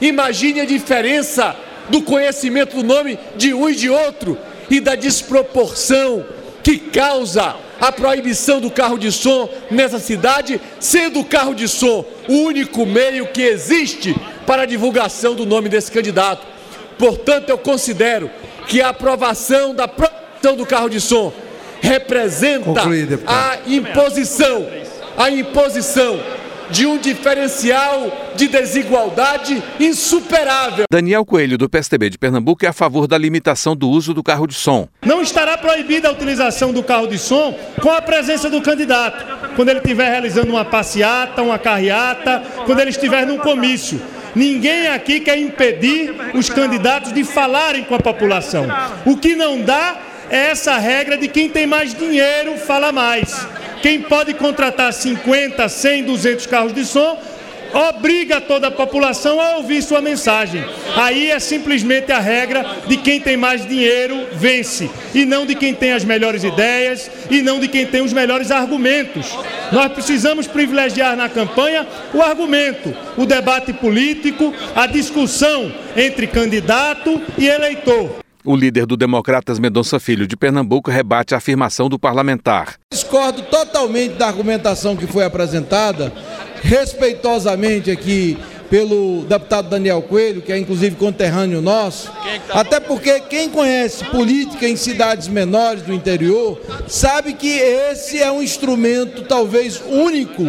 Imagine 0.00 0.60
a 0.60 0.66
diferença 0.66 1.56
do 1.88 2.02
conhecimento 2.02 2.76
do 2.76 2.84
nome 2.84 3.18
de 3.36 3.54
um 3.54 3.68
e 3.68 3.74
de 3.74 3.88
outro 3.88 4.38
e 4.70 4.80
da 4.80 4.94
desproporção 4.94 6.24
que 6.62 6.78
causa 6.78 7.56
a 7.80 7.92
proibição 7.92 8.60
do 8.60 8.70
carro 8.70 8.98
de 8.98 9.10
som 9.12 9.48
nessa 9.70 9.98
cidade, 9.98 10.60
sendo 10.80 11.20
o 11.20 11.24
carro 11.24 11.54
de 11.54 11.68
som 11.68 12.04
o 12.28 12.32
único 12.32 12.84
meio 12.84 13.26
que 13.28 13.42
existe 13.42 14.14
para 14.46 14.62
a 14.62 14.66
divulgação 14.66 15.34
do 15.34 15.46
nome 15.46 15.68
desse 15.68 15.90
candidato. 15.90 16.46
Portanto, 16.98 17.48
eu 17.48 17.58
considero 17.58 18.30
que 18.66 18.82
a 18.82 18.88
aprovação 18.88 19.74
da 19.74 19.86
proibição 19.86 20.56
do 20.56 20.66
carro 20.66 20.88
de 20.88 21.00
som 21.00 21.32
representa 21.80 22.64
Concluir, 22.64 23.20
a 23.26 23.58
imposição, 23.66 24.66
a 25.16 25.30
imposição 25.30 26.18
de 26.70 26.86
um 26.86 26.98
diferencial 26.98 28.32
de 28.36 28.48
desigualdade 28.48 29.62
insuperável. 29.80 30.84
Daniel 30.90 31.24
Coelho, 31.24 31.58
do 31.58 31.68
PSTB 31.68 32.10
de 32.10 32.18
Pernambuco, 32.18 32.64
é 32.64 32.68
a 32.68 32.72
favor 32.72 33.06
da 33.06 33.18
limitação 33.18 33.76
do 33.76 33.88
uso 33.88 34.14
do 34.14 34.22
carro 34.22 34.46
de 34.46 34.54
som. 34.54 34.88
Não 35.04 35.20
estará 35.20 35.56
proibida 35.58 36.08
a 36.08 36.12
utilização 36.12 36.72
do 36.72 36.82
carro 36.82 37.06
de 37.06 37.18
som 37.18 37.56
com 37.80 37.90
a 37.90 38.02
presença 38.02 38.48
do 38.50 38.60
candidato, 38.60 39.24
quando 39.56 39.68
ele 39.70 39.80
estiver 39.80 40.10
realizando 40.10 40.50
uma 40.50 40.64
passeata, 40.64 41.42
uma 41.42 41.58
carreata, 41.58 42.42
quando 42.66 42.80
ele 42.80 42.90
estiver 42.90 43.26
num 43.26 43.38
comício. 43.38 44.00
Ninguém 44.34 44.88
aqui 44.88 45.20
quer 45.20 45.38
impedir 45.38 46.14
os 46.34 46.48
candidatos 46.48 47.12
de 47.12 47.24
falarem 47.24 47.84
com 47.84 47.94
a 47.94 47.98
população. 47.98 48.66
O 49.04 49.16
que 49.16 49.34
não 49.34 49.60
dá 49.62 49.96
é 50.30 50.50
essa 50.50 50.76
regra 50.78 51.16
de 51.16 51.28
quem 51.28 51.48
tem 51.48 51.66
mais 51.66 51.94
dinheiro 51.94 52.56
fala 52.56 52.92
mais. 52.92 53.46
Quem 53.82 54.02
pode 54.02 54.34
contratar 54.34 54.92
50, 54.92 55.68
100, 55.68 56.04
200 56.04 56.46
carros 56.46 56.72
de 56.72 56.84
som 56.84 57.18
obriga 57.72 58.40
toda 58.40 58.68
a 58.68 58.70
população 58.70 59.40
a 59.40 59.56
ouvir 59.56 59.82
sua 59.82 60.00
mensagem. 60.00 60.64
Aí 60.96 61.30
é 61.30 61.38
simplesmente 61.38 62.10
a 62.10 62.18
regra 62.18 62.64
de 62.86 62.96
quem 62.96 63.20
tem 63.20 63.36
mais 63.36 63.66
dinheiro 63.66 64.26
vence, 64.32 64.90
e 65.14 65.24
não 65.24 65.46
de 65.46 65.54
quem 65.54 65.74
tem 65.74 65.92
as 65.92 66.04
melhores 66.04 66.44
ideias, 66.44 67.10
e 67.30 67.42
não 67.42 67.60
de 67.60 67.68
quem 67.68 67.86
tem 67.86 68.00
os 68.00 68.12
melhores 68.12 68.50
argumentos. 68.50 69.26
Nós 69.70 69.92
precisamos 69.92 70.46
privilegiar 70.46 71.16
na 71.16 71.28
campanha 71.28 71.86
o 72.14 72.22
argumento, 72.22 72.94
o 73.16 73.26
debate 73.26 73.72
político, 73.72 74.52
a 74.74 74.86
discussão 74.86 75.72
entre 75.96 76.26
candidato 76.26 77.20
e 77.36 77.46
eleitor. 77.46 78.27
O 78.50 78.56
líder 78.56 78.86
do 78.86 78.96
Democratas 78.96 79.58
Mendonça 79.58 80.00
Filho 80.00 80.26
de 80.26 80.34
Pernambuco 80.34 80.90
rebate 80.90 81.34
a 81.34 81.36
afirmação 81.36 81.86
do 81.86 81.98
parlamentar. 81.98 82.76
Discordo 82.90 83.42
totalmente 83.42 84.14
da 84.14 84.26
argumentação 84.26 84.96
que 84.96 85.06
foi 85.06 85.22
apresentada, 85.22 86.10
respeitosamente 86.62 87.90
aqui 87.90 88.38
pelo 88.70 89.26
deputado 89.28 89.68
Daniel 89.68 90.00
Coelho, 90.00 90.40
que 90.40 90.50
é 90.50 90.56
inclusive 90.56 90.96
conterrâneo 90.96 91.60
nosso, 91.60 92.10
até 92.48 92.80
porque 92.80 93.20
quem 93.20 93.50
conhece 93.50 94.02
política 94.06 94.66
em 94.66 94.76
cidades 94.76 95.28
menores 95.28 95.82
do 95.82 95.92
interior 95.92 96.58
sabe 96.86 97.34
que 97.34 97.50
esse 97.50 98.18
é 98.18 98.32
um 98.32 98.42
instrumento 98.42 99.24
talvez 99.24 99.78
único 99.86 100.44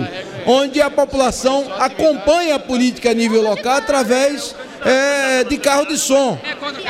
onde 0.45 0.81
a 0.81 0.89
população 0.89 1.65
acompanha 1.77 2.55
a 2.55 2.59
política 2.59 3.11
a 3.11 3.13
nível 3.13 3.41
local 3.41 3.75
através 3.75 4.55
é, 4.85 5.43
de 5.43 5.57
carro 5.57 5.85
de 5.85 5.97
som. 5.97 6.39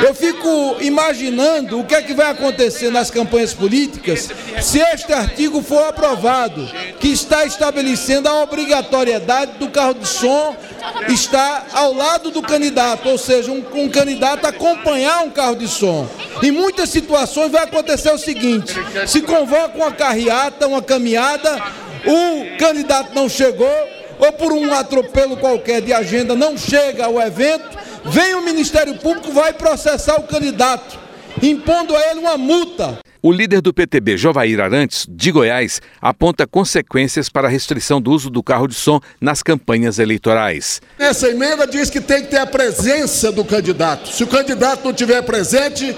Eu 0.01 0.13
fico 0.13 0.77
imaginando 0.81 1.79
o 1.79 1.83
que 1.83 1.95
é 1.95 2.01
que 2.01 2.13
vai 2.13 2.29
acontecer 2.31 2.91
nas 2.91 3.09
campanhas 3.09 3.53
políticas 3.53 4.29
se 4.61 4.79
este 4.79 5.13
artigo 5.13 5.61
for 5.61 5.87
aprovado, 5.87 6.67
que 6.99 7.07
está 7.09 7.45
estabelecendo 7.45 8.27
a 8.27 8.43
obrigatoriedade 8.43 9.53
do 9.53 9.69
carro 9.69 9.93
de 9.93 10.07
som 10.07 10.55
estar 11.07 11.67
ao 11.73 11.93
lado 11.93 12.31
do 12.31 12.41
candidato, 12.41 13.09
ou 13.09 13.17
seja, 13.17 13.51
um, 13.51 13.63
um 13.73 13.89
candidato 13.89 14.45
acompanhar 14.45 15.23
um 15.23 15.29
carro 15.29 15.55
de 15.55 15.67
som. 15.67 16.07
Em 16.41 16.51
muitas 16.51 16.89
situações 16.89 17.51
vai 17.51 17.63
acontecer 17.63 18.11
o 18.11 18.17
seguinte: 18.17 18.73
se 19.07 19.21
convoca 19.21 19.77
uma 19.77 19.91
carreata, 19.91 20.67
uma 20.67 20.81
caminhada, 20.81 21.61
o 22.05 22.57
candidato 22.57 23.13
não 23.13 23.27
chegou, 23.27 23.69
ou 24.19 24.31
por 24.33 24.51
um 24.51 24.73
atropelo 24.73 25.37
qualquer 25.37 25.81
de 25.81 25.93
agenda 25.93 26.35
não 26.35 26.57
chega 26.57 27.05
ao 27.05 27.19
evento, 27.19 27.77
vem 28.05 28.35
o 28.35 28.43
Ministério 28.43 28.95
Público, 28.95 29.31
vai 29.31 29.53
processar 29.53 30.19
o 30.19 30.23
candidato, 30.23 30.99
impondo 31.41 31.95
a 31.95 32.11
ele 32.11 32.19
uma 32.19 32.37
multa. 32.37 32.99
O 33.21 33.33
líder 33.33 33.59
do 33.59 33.73
PTB, 33.73 34.15
Jovair 34.15 34.61
Arantes, 34.61 35.05
de 35.09 35.29
Goiás, 35.29 35.81
aponta 36.01 36.47
consequências 36.47 37.27
para 37.27 37.49
a 37.49 37.51
restrição 37.51 38.01
do 38.01 38.11
uso 38.11 38.29
do 38.29 38.41
carro 38.41 38.65
de 38.65 38.75
som 38.75 39.01
nas 39.19 39.43
campanhas 39.43 39.99
eleitorais. 39.99 40.81
Essa 40.97 41.27
emenda 41.27 41.67
diz 41.67 41.89
que 41.89 41.99
tem 41.99 42.21
que 42.21 42.29
ter 42.29 42.37
a 42.37 42.45
presença 42.45 43.29
do 43.29 43.43
candidato. 43.43 44.07
Se 44.07 44.23
o 44.23 44.27
candidato 44.27 44.85
não 44.85 44.93
tiver 44.93 45.21
presente, 45.23 45.93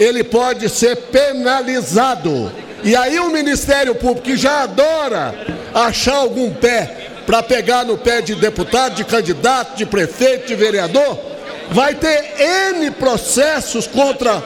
ele 0.00 0.24
pode 0.24 0.68
ser 0.68 0.96
penalizado. 0.96 2.50
E 2.82 2.96
aí 2.96 3.20
o 3.20 3.30
Ministério 3.30 3.94
Público, 3.94 4.22
que 4.22 4.36
já 4.36 4.64
adora 4.64 5.32
achar 5.72 6.16
algum 6.16 6.52
pé 6.52 7.03
para 7.26 7.42
pegar 7.42 7.84
no 7.84 7.96
pé 7.96 8.20
de 8.20 8.34
deputado, 8.34 8.94
de 8.94 9.04
candidato, 9.04 9.76
de 9.76 9.86
prefeito, 9.86 10.46
de 10.46 10.54
vereador, 10.54 11.18
vai 11.70 11.94
ter 11.94 12.34
N 12.38 12.90
processos 12.92 13.86
contra 13.86 14.42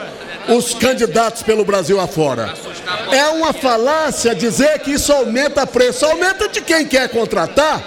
os 0.47 0.73
candidatos 0.73 1.43
pelo 1.43 1.63
Brasil 1.63 1.99
afora. 1.99 2.53
É 3.11 3.27
uma 3.29 3.53
falácia 3.53 4.33
dizer 4.33 4.79
que 4.79 4.91
isso 4.91 5.11
aumenta 5.13 5.67
preço. 5.67 6.05
Aumenta 6.05 6.47
de 6.47 6.61
quem 6.61 6.85
quer 6.85 7.09
contratar. 7.09 7.81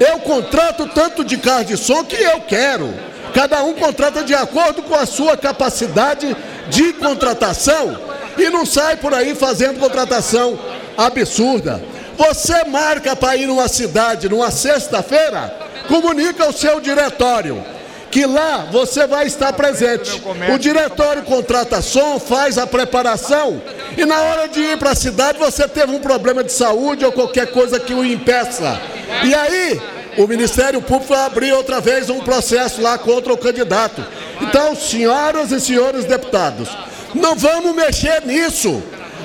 Eu 0.00 0.18
contrato 0.18 0.86
tanto 0.88 1.24
de 1.24 1.36
carro 1.36 1.64
de 1.64 1.76
som 1.76 2.04
que 2.04 2.16
eu 2.16 2.40
quero. 2.40 2.92
Cada 3.32 3.62
um 3.62 3.74
contrata 3.74 4.22
de 4.22 4.34
acordo 4.34 4.82
com 4.82 4.94
a 4.94 5.06
sua 5.06 5.36
capacidade 5.36 6.36
de 6.68 6.92
contratação 6.94 7.98
e 8.38 8.48
não 8.50 8.64
sai 8.64 8.96
por 8.96 9.12
aí 9.14 9.34
fazendo 9.34 9.78
contratação 9.78 10.58
absurda. 10.96 11.82
Você 12.16 12.64
marca 12.64 13.16
para 13.16 13.36
ir 13.36 13.46
numa 13.46 13.68
cidade 13.68 14.28
numa 14.28 14.50
sexta-feira, 14.50 15.54
comunica 15.88 16.44
ao 16.44 16.52
seu 16.52 16.80
diretório 16.80 17.64
que 18.10 18.26
lá 18.26 18.68
você 18.70 19.08
vai 19.08 19.26
estar 19.26 19.52
presente. 19.54 20.22
O 20.54 20.56
diretório 20.56 21.24
contrata 21.24 21.82
som, 21.82 22.20
faz 22.20 22.56
a 22.56 22.64
preparação 22.64 23.60
e 23.96 24.04
na 24.04 24.20
hora 24.20 24.48
de 24.48 24.60
ir 24.60 24.78
para 24.78 24.90
a 24.90 24.94
cidade 24.94 25.36
você 25.36 25.66
teve 25.66 25.92
um 25.92 25.98
problema 25.98 26.44
de 26.44 26.52
saúde 26.52 27.04
ou 27.04 27.10
qualquer 27.10 27.48
coisa 27.48 27.80
que 27.80 27.92
o 27.92 28.04
impeça. 28.04 28.80
E 29.24 29.34
aí 29.34 29.80
o 30.16 30.28
Ministério 30.28 30.80
Público 30.80 31.12
vai 31.12 31.26
abrir 31.26 31.52
outra 31.52 31.80
vez 31.80 32.08
um 32.08 32.20
processo 32.20 32.80
lá 32.80 32.96
contra 32.96 33.32
o 33.32 33.36
candidato. 33.36 34.06
Então, 34.40 34.76
senhoras 34.76 35.50
e 35.50 35.60
senhores 35.60 36.04
deputados, 36.04 36.68
não 37.12 37.34
vamos 37.34 37.74
mexer 37.74 38.22
nisso. 38.24 38.80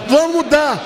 Vamos 0.07 0.47
dar 0.47 0.81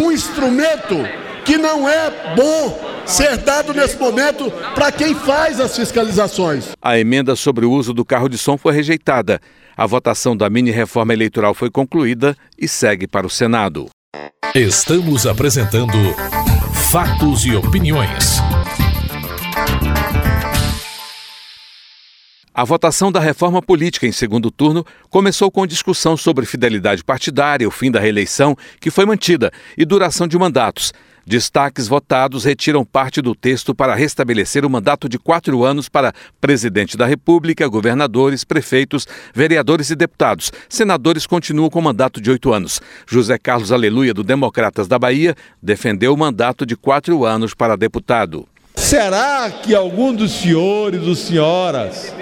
um 0.00 0.12
instrumento 0.12 0.96
que 1.44 1.56
não 1.56 1.88
é 1.88 2.34
bom 2.34 2.78
ser 3.06 3.36
dado 3.38 3.74
nesse 3.74 3.96
momento 3.98 4.50
para 4.74 4.92
quem 4.92 5.14
faz 5.14 5.60
as 5.60 5.76
fiscalizações. 5.76 6.70
A 6.80 6.98
emenda 6.98 7.34
sobre 7.34 7.66
o 7.66 7.72
uso 7.72 7.92
do 7.92 8.04
carro 8.04 8.28
de 8.28 8.38
som 8.38 8.56
foi 8.56 8.72
rejeitada. 8.72 9.40
A 9.76 9.86
votação 9.86 10.36
da 10.36 10.50
mini-reforma 10.50 11.12
eleitoral 11.12 11.54
foi 11.54 11.70
concluída 11.70 12.36
e 12.58 12.68
segue 12.68 13.06
para 13.06 13.26
o 13.26 13.30
Senado. 13.30 13.88
Estamos 14.54 15.26
apresentando 15.26 15.96
Fatos 16.90 17.44
e 17.44 17.54
Opiniões. 17.54 18.40
A 22.52 22.64
votação 22.64 23.10
da 23.10 23.20
reforma 23.20 23.62
política 23.62 24.06
em 24.06 24.12
segundo 24.12 24.50
turno 24.50 24.84
começou 25.08 25.50
com 25.50 25.66
discussão 25.66 26.16
sobre 26.16 26.44
fidelidade 26.44 27.02
partidária, 27.02 27.66
o 27.66 27.70
fim 27.70 27.90
da 27.90 28.00
reeleição, 28.00 28.56
que 28.80 28.90
foi 28.90 29.06
mantida, 29.06 29.52
e 29.78 29.84
duração 29.84 30.26
de 30.26 30.36
mandatos. 30.36 30.92
Destaques 31.26 31.86
votados 31.86 32.44
retiram 32.44 32.84
parte 32.84 33.20
do 33.20 33.34
texto 33.34 33.74
para 33.74 33.94
restabelecer 33.94 34.64
o 34.64 34.70
mandato 34.70 35.08
de 35.08 35.18
quatro 35.18 35.64
anos 35.64 35.88
para 35.88 36.12
presidente 36.40 36.96
da 36.96 37.06
República, 37.06 37.68
governadores, 37.68 38.44
prefeitos, 38.44 39.06
vereadores 39.34 39.90
e 39.90 39.96
deputados. 39.96 40.52
Senadores 40.68 41.26
continuam 41.26 41.68
com 41.68 41.80
mandato 41.80 42.20
de 42.20 42.30
oito 42.30 42.52
anos. 42.52 42.80
José 43.06 43.38
Carlos 43.38 43.70
Aleluia, 43.70 44.14
do 44.14 44.24
Democratas 44.24 44.88
da 44.88 44.98
Bahia, 44.98 45.34
defendeu 45.62 46.14
o 46.14 46.16
mandato 46.16 46.64
de 46.64 46.76
quatro 46.76 47.24
anos 47.24 47.54
para 47.54 47.76
deputado. 47.76 48.46
Será 48.76 49.50
que 49.50 49.74
algum 49.74 50.14
dos 50.14 50.32
senhores 50.32 51.02
ou 51.02 51.14
senhoras 51.14 52.14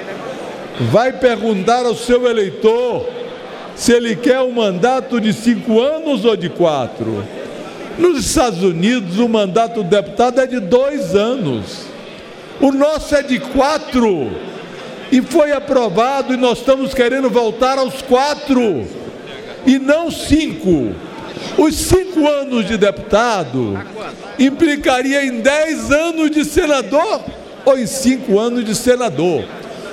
vai 0.90 1.12
perguntar 1.12 1.86
ao 1.86 1.94
seu 1.94 2.28
eleitor 2.28 3.08
se 3.76 3.92
ele 3.92 4.16
quer 4.16 4.40
um 4.40 4.52
mandato 4.52 5.20
de 5.20 5.32
cinco 5.32 5.80
anos 5.80 6.24
ou 6.24 6.36
de 6.36 6.48
quatro? 6.48 7.24
Nos 7.98 8.24
Estados 8.24 8.62
Unidos, 8.62 9.18
o 9.18 9.28
mandato 9.28 9.82
do 9.82 9.90
deputado 9.90 10.40
é 10.40 10.46
de 10.46 10.60
dois 10.60 11.16
anos. 11.16 11.80
O 12.60 12.70
nosso 12.70 13.14
é 13.14 13.22
de 13.22 13.40
quatro. 13.40 14.30
E 15.10 15.20
foi 15.20 15.50
aprovado, 15.50 16.32
e 16.32 16.36
nós 16.36 16.58
estamos 16.58 16.94
querendo 16.94 17.28
voltar 17.28 17.76
aos 17.76 18.00
quatro. 18.02 18.86
E 19.66 19.80
não 19.80 20.12
cinco. 20.12 20.94
Os 21.56 21.74
cinco 21.74 22.28
anos 22.28 22.66
de 22.68 22.76
deputado 22.76 23.76
implicaria 24.38 25.24
em 25.24 25.40
dez 25.40 25.90
anos 25.90 26.30
de 26.30 26.44
senador 26.44 27.20
ou 27.64 27.76
em 27.76 27.86
cinco 27.86 28.38
anos 28.38 28.64
de 28.64 28.76
senador. 28.76 29.44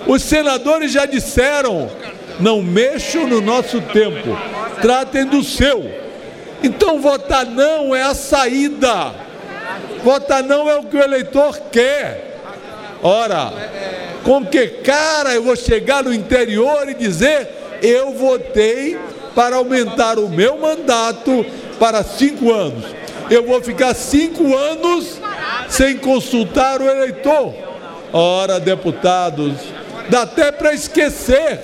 Os 0.05 0.21
senadores 0.21 0.91
já 0.91 1.07
disseram: 1.07 1.89
não 2.39 2.61
mexam 2.61 3.27
no 3.27 3.41
nosso 3.41 3.81
tempo, 3.81 4.37
tratem 4.79 5.25
do 5.25 5.43
seu. 5.43 6.04
Então, 6.63 6.99
votar 6.99 7.45
não 7.45 7.95
é 7.95 8.03
a 8.03 8.13
saída. 8.13 9.13
Votar 10.03 10.43
não 10.43 10.69
é 10.69 10.75
o 10.75 10.83
que 10.83 10.95
o 10.95 11.01
eleitor 11.01 11.59
quer. 11.71 12.39
Ora, 13.01 13.51
com 14.23 14.45
que 14.45 14.67
cara 14.67 15.35
eu 15.35 15.43
vou 15.43 15.55
chegar 15.55 16.03
no 16.03 16.13
interior 16.13 16.89
e 16.89 16.93
dizer 16.93 17.47
eu 17.81 18.13
votei 18.13 18.97
para 19.35 19.57
aumentar 19.57 20.17
o 20.17 20.29
meu 20.29 20.57
mandato 20.57 21.45
para 21.79 22.03
cinco 22.03 22.51
anos? 22.51 22.85
Eu 23.29 23.43
vou 23.43 23.61
ficar 23.61 23.93
cinco 23.93 24.55
anos 24.55 25.19
sem 25.67 25.97
consultar 25.97 26.81
o 26.81 26.89
eleitor. 26.89 27.53
Ora, 28.13 28.59
deputados, 28.59 29.53
dá 30.09 30.21
até 30.21 30.51
para 30.51 30.73
esquecer. 30.73 31.59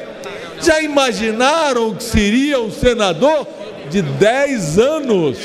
Já 0.59 0.81
imaginaram 0.81 1.95
que 1.95 2.03
seria 2.03 2.59
um 2.59 2.71
senador 2.71 3.47
de 3.91 4.01
10 4.01 4.79
anos. 4.79 5.37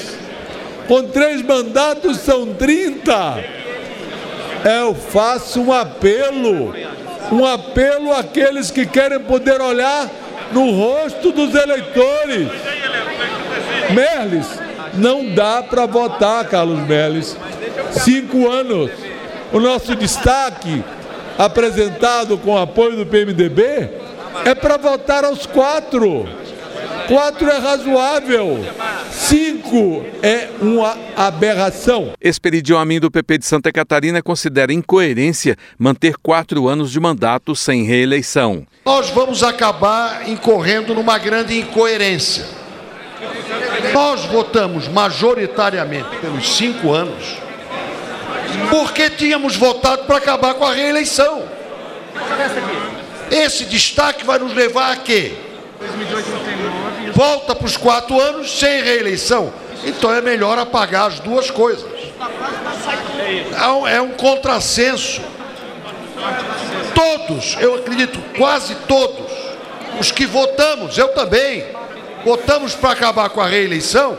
Com 0.87 1.03
três 1.03 1.43
mandatos 1.43 2.19
são 2.19 2.55
30. 2.55 3.45
Eu 4.65 4.95
faço 4.95 5.61
um 5.61 5.73
apelo, 5.73 6.73
um 7.33 7.45
apelo 7.45 8.13
àqueles 8.13 8.71
que 8.71 8.87
querem 8.87 9.19
poder 9.21 9.61
olhar 9.61 10.09
no 10.53 10.71
rosto 10.71 11.33
dos 11.33 11.55
eleitores. 11.55 12.49
Merles, 13.91 14.47
não 14.95 15.35
dá 15.35 15.63
para 15.63 15.87
votar, 15.87 16.49
Carlos 16.49 16.81
Merles. 16.87 17.37
Cinco 17.91 18.49
anos. 18.49 18.91
O 19.53 19.61
nosso 19.61 19.95
destaque, 19.95 20.85
apresentado 21.37 22.39
com 22.39 22.57
apoio 22.57 22.97
do 22.97 23.07
PMDB, 23.07 23.91
é 24.45 24.55
para 24.55 24.77
votar 24.77 25.25
aos 25.25 25.47
quatro. 25.47 26.29
Quatro 27.09 27.49
é 27.49 27.59
razoável. 27.59 28.65
Cinco 29.11 30.05
é 30.23 30.49
uma 30.61 30.97
aberração. 31.17 32.13
Esperidião 32.21 32.79
Amin 32.79 32.99
do 32.99 33.11
PP 33.11 33.39
de 33.39 33.47
Santa 33.47 33.73
Catarina 33.73 34.23
considera 34.23 34.73
incoerência 34.73 35.57
manter 35.79 36.17
quatro 36.17 36.69
anos 36.69 36.91
de 36.91 36.99
mandato 36.99 37.55
sem 37.55 37.85
reeleição. 37.85 38.67
Nós 38.85 39.11
vamos 39.11 39.43
acabar 39.43 40.29
incorrendo 40.29 40.95
numa 40.95 41.19
grande 41.19 41.59
incoerência. 41.59 42.45
Nós 43.93 44.25
votamos 44.25 44.89
majoritariamente 44.89 46.17
pelos 46.21 46.57
cinco 46.57 46.93
anos 46.93 47.47
porque 48.71 49.11
tínhamos 49.11 49.57
votado 49.57 50.05
para 50.05 50.17
acabar 50.17 50.55
com 50.55 50.65
a 50.65 50.73
reeleição. 50.73 51.45
Esse 53.31 53.65
destaque 53.65 54.25
vai 54.25 54.39
nos 54.39 54.55
levar 54.55 54.93
a 54.93 54.97
quê? 54.97 55.35
Volta 57.13 57.55
para 57.55 57.67
os 57.67 57.77
quatro 57.77 58.21
anos 58.21 58.59
sem 58.59 58.83
reeleição. 58.83 59.53
Então 59.85 60.13
é 60.13 60.21
melhor 60.21 60.59
apagar 60.59 61.09
as 61.09 61.21
duas 61.21 61.51
coisas. 61.51 61.91
É 63.59 63.69
um, 63.69 63.87
é 63.87 64.01
um 64.01 64.11
contrassenso. 64.11 65.21
Todos, 66.95 67.57
eu 67.61 67.77
acredito, 67.77 68.19
quase 68.37 68.75
todos, 68.87 69.31
os 70.01 70.11
que 70.11 70.27
votamos, 70.27 70.97
eu 70.97 71.09
também, 71.09 71.65
votamos 72.25 72.75
para 72.75 72.93
acabar 72.93 73.29
com 73.29 73.41
a 73.41 73.47
reeleição, 73.47 74.17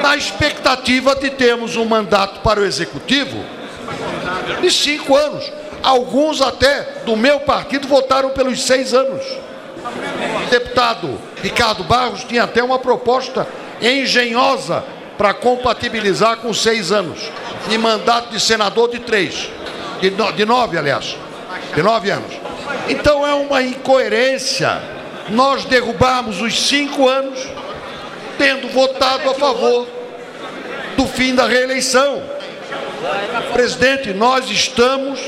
na 0.00 0.16
expectativa 0.16 1.14
de 1.16 1.30
termos 1.30 1.76
um 1.76 1.84
mandato 1.84 2.40
para 2.40 2.60
o 2.60 2.64
executivo 2.64 3.44
de 4.60 4.70
cinco 4.70 5.16
anos. 5.16 5.52
Alguns 5.82 6.40
até 6.40 6.82
do 7.04 7.16
meu 7.16 7.40
partido 7.40 7.88
votaram 7.88 8.30
pelos 8.30 8.62
seis 8.62 8.94
anos. 8.94 9.24
Deputado 10.50 11.18
Ricardo 11.42 11.84
Barros 11.84 12.24
tinha 12.24 12.44
até 12.44 12.62
uma 12.62 12.78
proposta 12.78 13.46
engenhosa 13.80 14.84
para 15.18 15.34
compatibilizar 15.34 16.38
com 16.38 16.52
seis 16.52 16.92
anos 16.92 17.18
de 17.68 17.78
mandato 17.78 18.30
de 18.30 18.40
senador 18.40 18.90
de 18.90 19.00
três, 19.00 19.50
de, 20.00 20.10
no, 20.10 20.32
de 20.32 20.44
nove, 20.44 20.78
aliás, 20.78 21.16
de 21.74 21.82
nove 21.82 22.10
anos. 22.10 22.32
Então 22.88 23.26
é 23.26 23.34
uma 23.34 23.62
incoerência 23.62 24.80
nós 25.28 25.64
derrubarmos 25.64 26.40
os 26.40 26.68
cinco 26.68 27.08
anos 27.08 27.38
tendo 28.38 28.68
votado 28.68 29.28
a 29.30 29.34
favor 29.34 29.88
do 30.96 31.06
fim 31.06 31.34
da 31.34 31.46
reeleição. 31.46 32.22
Presidente, 33.52 34.12
nós 34.12 34.50
estamos 34.50 35.20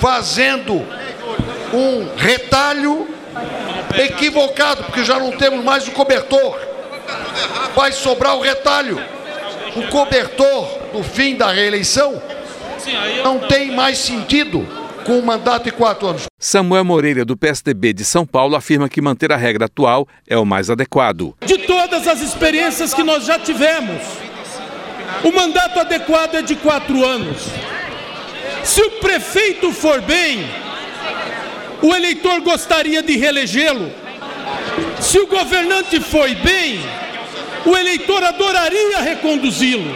fazendo 0.00 0.86
um 1.72 2.08
retalho 2.16 3.08
equivocado, 3.96 4.84
porque 4.84 5.04
já 5.04 5.18
não 5.18 5.32
temos 5.32 5.64
mais 5.64 5.86
o 5.88 5.92
cobertor. 5.92 6.58
Vai 7.74 7.92
sobrar 7.92 8.36
o 8.36 8.40
retalho. 8.40 9.00
O 9.76 9.88
cobertor 9.88 10.66
do 10.92 11.02
fim 11.02 11.36
da 11.36 11.52
reeleição 11.52 12.20
não 13.22 13.38
tem 13.40 13.74
mais 13.74 13.98
sentido 13.98 14.66
com 15.04 15.18
um 15.18 15.22
mandato 15.22 15.64
de 15.64 15.72
quatro 15.72 16.08
anos. 16.08 16.26
Samuel 16.38 16.84
Moreira, 16.84 17.24
do 17.24 17.36
PSDB 17.36 17.92
de 17.92 18.04
São 18.04 18.26
Paulo, 18.26 18.54
afirma 18.54 18.88
que 18.88 19.00
manter 19.00 19.32
a 19.32 19.36
regra 19.36 19.66
atual 19.66 20.06
é 20.26 20.36
o 20.36 20.44
mais 20.44 20.70
adequado. 20.70 21.34
De 21.44 21.58
todas 21.58 22.06
as 22.06 22.20
experiências 22.20 22.92
que 22.92 23.02
nós 23.02 23.24
já 23.24 23.38
tivemos, 23.38 24.02
o 25.24 25.32
mandato 25.32 25.80
adequado 25.80 26.34
é 26.34 26.42
de 26.42 26.56
quatro 26.56 27.04
anos. 27.04 27.46
Se 28.62 28.82
o 28.82 28.90
prefeito 29.00 29.72
for 29.72 30.00
bem, 30.02 30.46
o 31.82 31.94
eleitor 31.94 32.40
gostaria 32.40 33.02
de 33.02 33.16
reelegê-lo. 33.16 33.92
Se 35.00 35.18
o 35.18 35.26
governante 35.26 36.00
foi 36.00 36.34
bem, 36.34 36.80
o 37.64 37.76
eleitor 37.76 38.22
adoraria 38.24 39.00
reconduzi-lo. 39.00 39.94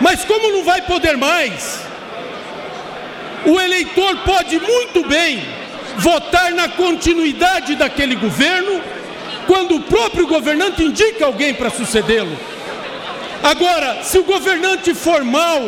Mas 0.00 0.24
como 0.24 0.52
não 0.52 0.64
vai 0.64 0.82
poder 0.82 1.16
mais, 1.16 1.80
o 3.44 3.60
eleitor 3.60 4.16
pode 4.18 4.58
muito 4.60 5.06
bem 5.08 5.42
votar 5.96 6.52
na 6.52 6.68
continuidade 6.68 7.74
daquele 7.74 8.14
governo 8.14 8.80
quando 9.46 9.76
o 9.76 9.80
próprio 9.80 10.26
governante 10.26 10.84
indica 10.84 11.24
alguém 11.24 11.54
para 11.54 11.70
sucedê-lo. 11.70 12.38
Agora, 13.42 14.02
se 14.02 14.18
o 14.18 14.24
governante 14.24 14.94
for 14.94 15.24
mal, 15.24 15.62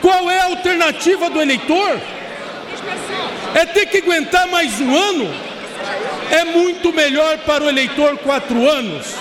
qual 0.00 0.30
é 0.30 0.40
a 0.40 0.44
alternativa 0.44 1.30
do 1.30 1.40
eleitor? 1.40 2.00
É 3.54 3.66
ter 3.66 3.86
que 3.86 3.98
aguentar 3.98 4.46
mais 4.48 4.80
um 4.80 4.96
ano? 4.96 5.30
É 6.30 6.44
muito 6.44 6.92
melhor 6.92 7.38
para 7.38 7.64
o 7.64 7.68
eleitor 7.68 8.16
quatro 8.18 8.68
anos. 8.68 9.14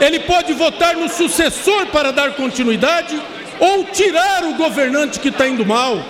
Ele 0.00 0.20
pode 0.20 0.52
votar 0.52 0.96
no 0.96 1.08
sucessor 1.08 1.86
para 1.86 2.12
dar 2.12 2.32
continuidade 2.32 3.20
ou 3.58 3.84
tirar 3.84 4.44
o 4.44 4.54
governante 4.54 5.18
que 5.18 5.28
está 5.28 5.46
indo 5.46 5.66
mal. 5.66 6.02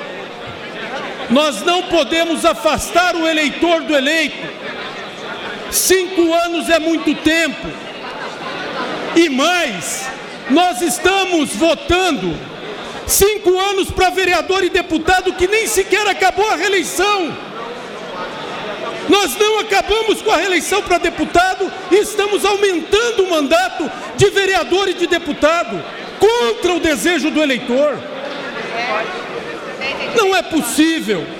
Nós 1.30 1.62
não 1.62 1.82
podemos 1.84 2.44
afastar 2.44 3.16
o 3.16 3.26
eleitor 3.26 3.82
do 3.82 3.94
eleito. 3.94 4.46
Cinco 5.70 6.32
anos 6.32 6.68
é 6.68 6.78
muito 6.78 7.14
tempo. 7.16 7.66
E 9.16 9.28
mais, 9.28 10.06
nós 10.50 10.80
estamos 10.80 11.54
votando 11.54 12.34
cinco 13.08 13.58
anos 13.58 13.90
para 13.90 14.10
vereador 14.10 14.62
e 14.62 14.70
deputado 14.70 15.32
que 15.32 15.48
nem 15.48 15.66
sequer 15.66 16.06
acabou 16.06 16.48
a 16.48 16.56
reeleição. 16.56 17.36
Nós 19.08 19.34
não 19.36 19.60
acabamos 19.60 20.20
com 20.20 20.30
a 20.30 20.36
reeleição 20.36 20.82
para 20.82 20.98
deputado 20.98 21.72
e 21.90 21.96
estamos 21.96 22.44
aumentando 22.44 23.24
o 23.24 23.30
mandato 23.30 23.90
de 24.16 24.28
vereador 24.30 24.88
e 24.88 24.94
de 24.94 25.06
deputado 25.06 25.82
contra 26.18 26.74
o 26.74 26.80
desejo 26.80 27.30
do 27.30 27.42
eleitor. 27.42 27.98
Não 30.14 30.36
é 30.36 30.42
possível. 30.42 31.37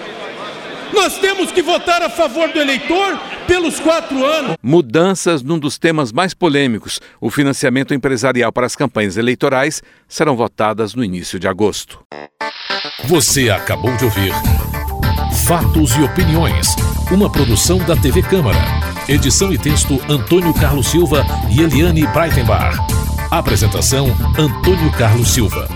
Nós 0.92 1.18
temos 1.18 1.53
que 1.53 1.62
votar 1.62 2.03
a 2.03 2.11
favor 2.11 2.48
do 2.48 2.59
eleitor 2.59 3.18
pelos 3.46 3.79
quatro 3.81 4.24
anos. 4.24 4.57
Mudanças 4.62 5.42
num 5.42 5.59
dos 5.59 5.79
temas 5.79 6.12
mais 6.12 6.35
polêmicos, 6.35 7.01
o 7.20 7.31
financiamento 7.31 7.94
empresarial 7.94 8.53
para 8.53 8.66
as 8.66 8.77
campanhas 8.77 9.16
eleitorais, 9.16 9.83
serão 10.09 10.37
votadas 10.37 10.94
no 10.94 11.05
início 11.05 11.38
de 11.38 11.48
agosto. 11.48 12.01
Você 13.05 13.51
acabou 13.51 13.96
de 13.96 14.05
ouvir 14.05 14.33
Fatos 15.46 15.96
e 15.96 16.03
Opiniões, 16.03 16.77
uma 17.11 17.31
produção 17.31 17.79
da 17.79 17.96
TV 17.96 18.22
Câmara. 18.22 18.59
Edição 19.09 19.51
e 19.51 19.57
texto 19.57 19.98
Antônio 20.09 20.53
Carlos 20.53 20.88
Silva 20.88 21.24
e 21.51 21.62
Eliane 21.62 22.07
Breitenbach. 22.09 22.77
Apresentação 23.31 24.09
Antônio 24.38 24.92
Carlos 24.92 25.31
Silva. 25.31 25.68